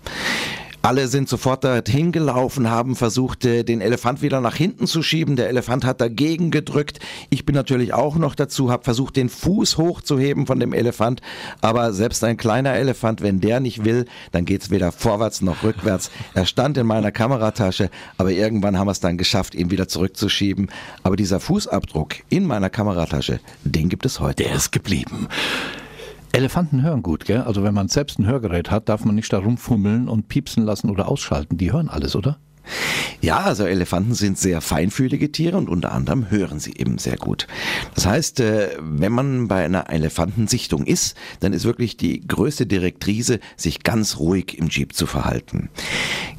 Alle 0.81 1.09
sind 1.09 1.27
sofort 1.27 1.65
dorthin 1.65 2.13
gelaufen, 2.13 2.69
haben 2.69 2.95
versucht, 2.95 3.43
äh, 3.43 3.63
den 3.63 3.81
Elefant 3.81 4.21
wieder 4.21 4.39
nach 4.39 4.55
hinten 4.55 4.87
zu 4.87 5.03
schieben. 5.03 5.35
Der 5.35 5.49
Elefant 5.49 5.83
hat 5.83 5.99
dagegen 5.99 6.51
gedrückt. 6.51 6.99
Ich 7.29 7.45
bin 7.45 7.53
natürlich 7.53 7.93
auch 7.93 8.15
noch 8.15 8.33
dazu, 8.33 8.71
habe 8.71 8.85
versucht, 8.85 9.17
den 9.17 9.27
Fuß 9.27 9.77
hochzuheben 9.77 10.45
von 10.45 10.57
dem 10.57 10.71
Elefant. 10.71 11.21
Aber 11.59 11.91
selbst 11.91 12.23
ein 12.23 12.37
kleiner 12.37 12.75
Elefant, 12.75 13.21
wenn 13.21 13.41
der 13.41 13.59
nicht 13.59 13.83
will, 13.83 14.05
dann 14.31 14.45
geht's 14.45 14.69
weder 14.69 14.93
vorwärts 14.93 15.41
noch 15.41 15.63
rückwärts. 15.63 16.11
Er 16.33 16.45
stand 16.45 16.77
in 16.77 16.87
meiner 16.87 17.11
Kameratasche, 17.11 17.89
aber 18.17 18.31
irgendwann 18.31 18.77
haben 18.77 18.87
wir 18.87 18.93
es 18.93 19.01
dann 19.01 19.17
geschafft, 19.17 19.55
ihn 19.55 19.71
wieder 19.71 19.89
zurückzuschieben. 19.89 20.69
Aber 21.03 21.17
dieser 21.17 21.41
Fußabdruck 21.41 22.15
in 22.29 22.45
meiner 22.45 22.69
Kameratasche, 22.69 23.41
den 23.65 23.89
gibt 23.89 24.05
es 24.05 24.21
heute. 24.21 24.43
Der 24.43 24.55
ist 24.55 24.71
geblieben. 24.71 25.27
Elefanten 26.31 26.83
hören 26.83 27.01
gut, 27.01 27.25
gell? 27.25 27.41
Also 27.41 27.63
wenn 27.63 27.73
man 27.73 27.87
selbst 27.87 28.19
ein 28.19 28.27
Hörgerät 28.27 28.69
hat, 28.69 28.87
darf 28.87 29.03
man 29.03 29.15
nicht 29.15 29.33
da 29.33 29.39
rumfummeln 29.39 30.07
und 30.07 30.27
piepsen 30.27 30.63
lassen 30.63 30.89
oder 30.89 31.07
ausschalten. 31.07 31.57
Die 31.57 31.71
hören 31.71 31.89
alles, 31.89 32.15
oder? 32.15 32.37
Ja, 33.21 33.39
also 33.39 33.65
Elefanten 33.65 34.13
sind 34.13 34.37
sehr 34.37 34.61
feinfühlige 34.61 35.31
Tiere 35.31 35.57
und 35.57 35.69
unter 35.69 35.91
anderem 35.91 36.29
hören 36.29 36.59
sie 36.59 36.73
eben 36.77 36.97
sehr 36.97 37.17
gut. 37.17 37.47
Das 37.95 38.05
heißt, 38.05 38.39
äh, 38.39 38.77
wenn 38.79 39.11
man 39.11 39.47
bei 39.47 39.65
einer 39.65 39.89
Elefantensichtung 39.89 40.85
ist, 40.85 41.15
dann 41.39 41.53
ist 41.53 41.65
wirklich 41.65 41.97
die 41.97 42.25
größte 42.25 42.65
Direktrice, 42.65 43.39
sich 43.57 43.83
ganz 43.83 44.17
ruhig 44.17 44.57
im 44.57 44.69
Jeep 44.69 44.93
zu 44.93 45.05
verhalten. 45.05 45.69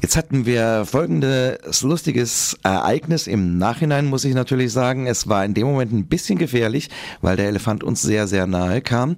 Jetzt 0.01 0.15
hatten 0.15 0.45
wir 0.45 0.85
folgendes 0.85 1.81
lustiges 1.81 2.57
Ereignis. 2.63 3.27
Im 3.27 3.57
Nachhinein 3.57 4.07
muss 4.07 4.25
ich 4.25 4.33
natürlich 4.33 4.71
sagen, 4.71 5.07
es 5.07 5.27
war 5.27 5.45
in 5.45 5.53
dem 5.53 5.67
Moment 5.67 5.91
ein 5.91 6.05
bisschen 6.05 6.39
gefährlich, 6.39 6.89
weil 7.21 7.37
der 7.37 7.47
Elefant 7.47 7.83
uns 7.83 8.01
sehr, 8.01 8.27
sehr 8.27 8.47
nahe 8.47 8.81
kam. 8.81 9.17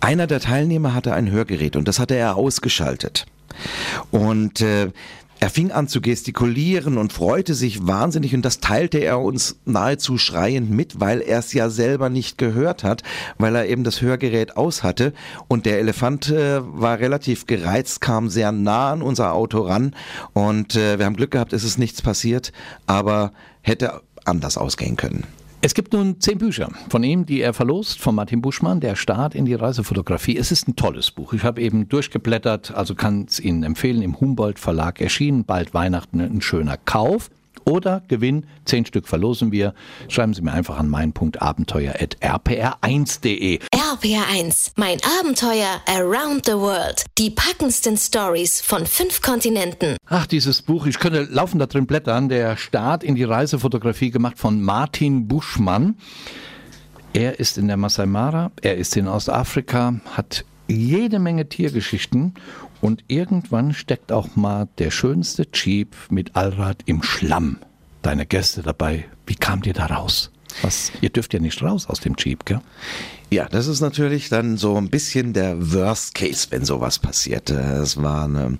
Einer 0.00 0.26
der 0.26 0.40
Teilnehmer 0.40 0.94
hatte 0.94 1.14
ein 1.14 1.30
Hörgerät 1.30 1.76
und 1.76 1.88
das 1.88 1.98
hatte 1.98 2.14
er 2.14 2.36
ausgeschaltet. 2.36 3.26
Und 4.10 4.60
äh, 4.60 4.90
er 5.42 5.50
fing 5.50 5.72
an 5.72 5.88
zu 5.88 6.00
gestikulieren 6.00 6.98
und 6.98 7.12
freute 7.12 7.54
sich 7.54 7.84
wahnsinnig 7.84 8.32
und 8.32 8.44
das 8.44 8.60
teilte 8.60 8.98
er 8.98 9.18
uns 9.18 9.56
nahezu 9.64 10.16
schreiend 10.16 10.70
mit, 10.70 11.00
weil 11.00 11.20
er 11.20 11.40
es 11.40 11.52
ja 11.52 11.68
selber 11.68 12.10
nicht 12.10 12.38
gehört 12.38 12.84
hat, 12.84 13.02
weil 13.38 13.56
er 13.56 13.66
eben 13.66 13.82
das 13.82 14.00
Hörgerät 14.00 14.56
aus 14.56 14.84
hatte 14.84 15.12
und 15.48 15.66
der 15.66 15.80
Elefant 15.80 16.28
äh, 16.28 16.60
war 16.62 17.00
relativ 17.00 17.48
gereizt, 17.48 18.00
kam 18.00 18.28
sehr 18.28 18.52
nah 18.52 18.92
an 18.92 19.02
unser 19.02 19.32
Auto 19.32 19.62
ran 19.62 19.96
und 20.32 20.76
äh, 20.76 21.00
wir 21.00 21.06
haben 21.06 21.16
Glück 21.16 21.32
gehabt, 21.32 21.52
es 21.52 21.64
ist 21.64 21.76
nichts 21.76 22.02
passiert, 22.02 22.52
aber 22.86 23.32
hätte 23.62 24.00
anders 24.24 24.56
ausgehen 24.56 24.96
können. 24.96 25.24
Es 25.64 25.74
gibt 25.74 25.92
nun 25.92 26.20
zehn 26.20 26.38
Bücher 26.38 26.70
von 26.88 27.04
ihm, 27.04 27.24
die 27.24 27.40
er 27.40 27.54
verlost, 27.54 28.00
von 28.00 28.16
Martin 28.16 28.42
Buschmann, 28.42 28.80
der 28.80 28.96
Start 28.96 29.36
in 29.36 29.44
die 29.44 29.54
Reisefotografie. 29.54 30.36
Es 30.36 30.50
ist 30.50 30.66
ein 30.66 30.74
tolles 30.74 31.12
Buch. 31.12 31.34
Ich 31.34 31.44
habe 31.44 31.60
eben 31.60 31.88
durchgeblättert, 31.88 32.74
also 32.74 32.96
kann 32.96 33.26
es 33.28 33.38
Ihnen 33.38 33.62
empfehlen, 33.62 34.02
im 34.02 34.18
Humboldt 34.18 34.58
Verlag 34.58 35.00
erschienen, 35.00 35.44
bald 35.44 35.72
Weihnachten 35.72 36.20
ein 36.20 36.40
schöner 36.40 36.78
Kauf 36.78 37.30
oder 37.64 38.02
Gewinn. 38.08 38.46
Zehn 38.64 38.84
Stück 38.86 39.06
verlosen 39.08 39.52
wir. 39.52 39.74
Schreiben 40.08 40.34
Sie 40.34 40.42
mir 40.42 40.52
einfach 40.52 40.78
an 40.78 40.88
mein.abenteuer.rpr1.de. 40.88 43.60
RPR1, 43.72 44.72
mein 44.76 44.98
Abenteuer 45.20 45.80
around 45.86 46.46
the 46.46 46.54
world. 46.54 47.04
Die 47.18 47.30
packendsten 47.30 47.96
Stories 47.96 48.60
von 48.60 48.86
fünf 48.86 49.22
Kontinenten. 49.22 49.96
Ach, 50.06 50.26
dieses 50.26 50.62
Buch, 50.62 50.86
ich 50.86 50.98
könnte 50.98 51.28
laufend 51.30 51.62
da 51.62 51.66
drin 51.66 51.86
blättern. 51.86 52.28
Der 52.28 52.56
Start 52.56 53.04
in 53.04 53.14
die 53.14 53.22
Reisefotografie 53.24 54.10
gemacht 54.10 54.38
von 54.38 54.62
Martin 54.62 55.28
Buschmann. 55.28 55.96
Er 57.12 57.38
ist 57.38 57.58
in 57.58 57.68
der 57.68 57.76
Masai 57.76 58.06
Mara, 58.06 58.50
er 58.62 58.78
ist 58.78 58.96
in 58.96 59.06
Ostafrika, 59.06 60.00
hat 60.16 60.46
jede 60.66 61.18
Menge 61.18 61.46
Tiergeschichten 61.46 62.32
und 62.82 63.04
irgendwann 63.06 63.72
steckt 63.72 64.12
auch 64.12 64.36
mal 64.36 64.68
der 64.76 64.90
schönste 64.90 65.46
Jeep 65.54 65.96
mit 66.10 66.36
Allrad 66.36 66.82
im 66.84 67.02
Schlamm. 67.02 67.58
Deine 68.02 68.26
Gäste 68.26 68.62
dabei, 68.62 69.06
wie 69.26 69.36
kamt 69.36 69.66
ihr 69.66 69.72
da 69.72 69.86
raus? 69.86 70.30
Was, 70.60 70.92
ihr 71.00 71.08
dürft 71.08 71.32
ja 71.32 71.40
nicht 71.40 71.62
raus 71.62 71.88
aus 71.88 72.00
dem 72.00 72.16
Jeep, 72.18 72.44
gell? 72.44 72.60
Ja, 73.30 73.48
das 73.48 73.68
ist 73.68 73.80
natürlich 73.80 74.28
dann 74.28 74.58
so 74.58 74.76
ein 74.76 74.90
bisschen 74.90 75.32
der 75.32 75.72
Worst 75.72 76.14
Case, 76.14 76.48
wenn 76.50 76.66
sowas 76.66 76.98
passiert. 76.98 77.48
Es 77.48 78.02
war 78.02 78.24
eine, 78.24 78.58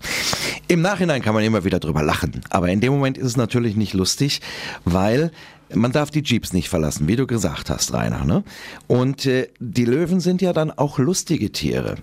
im 0.68 0.80
Nachhinein 0.80 1.20
kann 1.20 1.35
man 1.35 1.44
immer 1.44 1.64
wieder 1.64 1.80
drüber 1.80 2.02
lachen, 2.02 2.40
aber 2.48 2.70
in 2.70 2.80
dem 2.80 2.92
Moment 2.92 3.18
ist 3.18 3.26
es 3.26 3.37
natürlich 3.37 3.76
nicht 3.76 3.92
lustig, 3.92 4.40
weil 4.85 5.30
man 5.74 5.92
darf 5.92 6.11
die 6.11 6.22
Jeeps 6.22 6.52
nicht 6.52 6.68
verlassen, 6.68 7.08
wie 7.08 7.16
du 7.16 7.26
gesagt 7.26 7.70
hast, 7.70 7.92
Rainer. 7.92 8.24
Ne? 8.24 8.44
Und 8.87 9.26
äh, 9.26 9.48
die 9.58 9.85
Löwen 9.85 10.20
sind 10.20 10.42
ja 10.42 10.52
dann 10.52 10.70
auch 10.70 10.98
lustige 10.98 11.52
Tiere. 11.52 11.96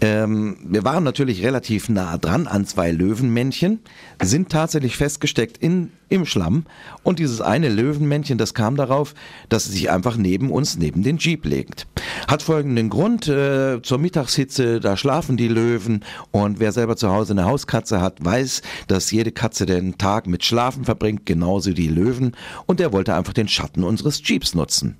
Ähm, 0.00 0.56
wir 0.64 0.84
waren 0.84 1.04
natürlich 1.04 1.44
relativ 1.44 1.88
nah 1.88 2.18
dran 2.18 2.46
an 2.46 2.66
zwei 2.66 2.90
Löwenmännchen, 2.90 3.80
sind 4.22 4.50
tatsächlich 4.50 4.96
festgesteckt 4.96 5.58
in, 5.58 5.90
im 6.08 6.26
Schlamm. 6.26 6.64
Und 7.02 7.18
dieses 7.18 7.40
eine 7.40 7.68
Löwenmännchen, 7.68 8.38
das 8.38 8.54
kam 8.54 8.76
darauf, 8.76 9.14
dass 9.48 9.66
es 9.66 9.72
sich 9.72 9.90
einfach 9.90 10.16
neben 10.16 10.50
uns, 10.50 10.76
neben 10.76 11.02
den 11.02 11.18
Jeep 11.18 11.44
legt. 11.44 11.86
Hat 12.28 12.42
folgenden 12.42 12.90
Grund, 12.90 13.28
äh, 13.28 13.80
zur 13.82 13.98
Mittagshitze, 13.98 14.80
da 14.80 14.96
schlafen 14.96 15.36
die 15.36 15.48
Löwen 15.48 16.04
und 16.30 16.60
wer 16.60 16.72
selber 16.72 16.96
zu 16.96 17.10
Hause 17.10 17.32
eine 17.32 17.44
Hauskatze 17.44 18.00
hat, 18.00 18.24
weiß, 18.24 18.62
dass 18.86 19.10
jede 19.10 19.32
Katze 19.32 19.66
den 19.66 19.98
Tag 19.98 20.26
mit 20.26 20.44
Schlafen 20.44 20.84
verbringt, 20.84 21.26
genauso 21.26 21.72
die 21.72 21.88
Löwen 21.88 22.32
und 22.66 22.80
er 22.80 22.92
wollte 22.92 23.01
einfach 23.08 23.32
den 23.32 23.48
Schatten 23.48 23.84
unseres 23.84 24.22
Jeeps 24.24 24.54
nutzen. 24.54 24.96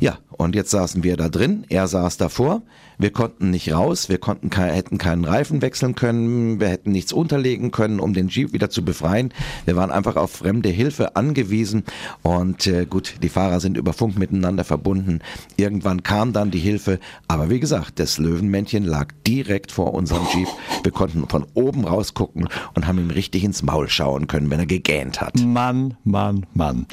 Ja, 0.00 0.18
und 0.30 0.54
jetzt 0.54 0.70
saßen 0.70 1.02
wir 1.02 1.16
da 1.16 1.28
drin, 1.28 1.64
er 1.68 1.88
saß 1.88 2.16
davor, 2.16 2.62
wir 2.98 3.10
konnten 3.10 3.50
nicht 3.50 3.72
raus, 3.72 4.08
wir 4.08 4.18
konnten 4.18 4.50
hätten 4.50 4.98
keinen 4.98 5.24
Reifen 5.24 5.62
wechseln 5.62 5.94
können, 5.94 6.60
wir 6.60 6.68
hätten 6.68 6.90
nichts 6.90 7.12
unterlegen 7.12 7.70
können, 7.70 8.00
um 8.00 8.12
den 8.12 8.28
Jeep 8.28 8.52
wieder 8.52 8.70
zu 8.70 8.84
befreien. 8.84 9.32
Wir 9.64 9.76
waren 9.76 9.90
einfach 9.90 10.16
auf 10.16 10.32
fremde 10.32 10.68
Hilfe 10.68 11.14
angewiesen 11.14 11.84
und 12.22 12.66
äh, 12.66 12.86
gut, 12.86 13.14
die 13.22 13.28
Fahrer 13.28 13.60
sind 13.60 13.76
über 13.76 13.92
Funk 13.92 14.18
miteinander 14.18 14.64
verbunden. 14.64 15.20
Irgendwann 15.56 16.02
kam 16.02 16.32
dann 16.32 16.50
die 16.50 16.58
Hilfe, 16.58 16.98
aber 17.28 17.50
wie 17.50 17.60
gesagt, 17.60 18.00
das 18.00 18.18
Löwenmännchen 18.18 18.84
lag 18.84 19.12
direkt 19.26 19.70
vor 19.70 19.94
unserem 19.94 20.26
Jeep. 20.34 20.48
Wir 20.82 20.92
konnten 20.92 21.28
von 21.28 21.46
oben 21.54 21.84
rausgucken 21.84 22.48
und 22.74 22.86
haben 22.86 22.98
ihm 22.98 23.10
richtig 23.10 23.44
ins 23.44 23.62
Maul 23.62 23.88
schauen 23.88 24.26
können, 24.26 24.50
wenn 24.50 24.58
er 24.60 24.66
gegähnt 24.66 25.20
hat. 25.20 25.36
Mann, 25.38 25.96
Mann, 26.04 26.46
Mann. 26.54 26.86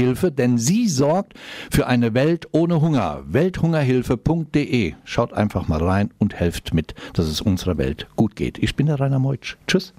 Welthungerhilfe, 0.10 0.32
denn 0.32 0.58
sie 0.58 0.88
sorgt 0.88 1.34
für 1.72 1.88
eine 1.88 2.14
Welt 2.14 2.48
ohne 2.52 2.82
Hunger. 2.82 3.24
Welthungerhilfe.de. 3.28 4.94
Schaut 5.04 5.34
einfach 5.34 5.68
mal 5.68 5.84
rein 5.84 6.10
und 6.18 6.36
helft 6.36 6.74
mit, 6.74 6.96
dass 7.14 7.28
es 7.28 7.42
unserer 7.42 7.78
Welt 7.78 8.08
gut 8.16 8.36
geht. 8.36 8.58
Ich 8.58 8.76
bin 8.76 8.88
der 8.88 9.00
Rainer 9.00 9.20
Meutsch. 9.20 9.58
Tschüss. 9.68 9.94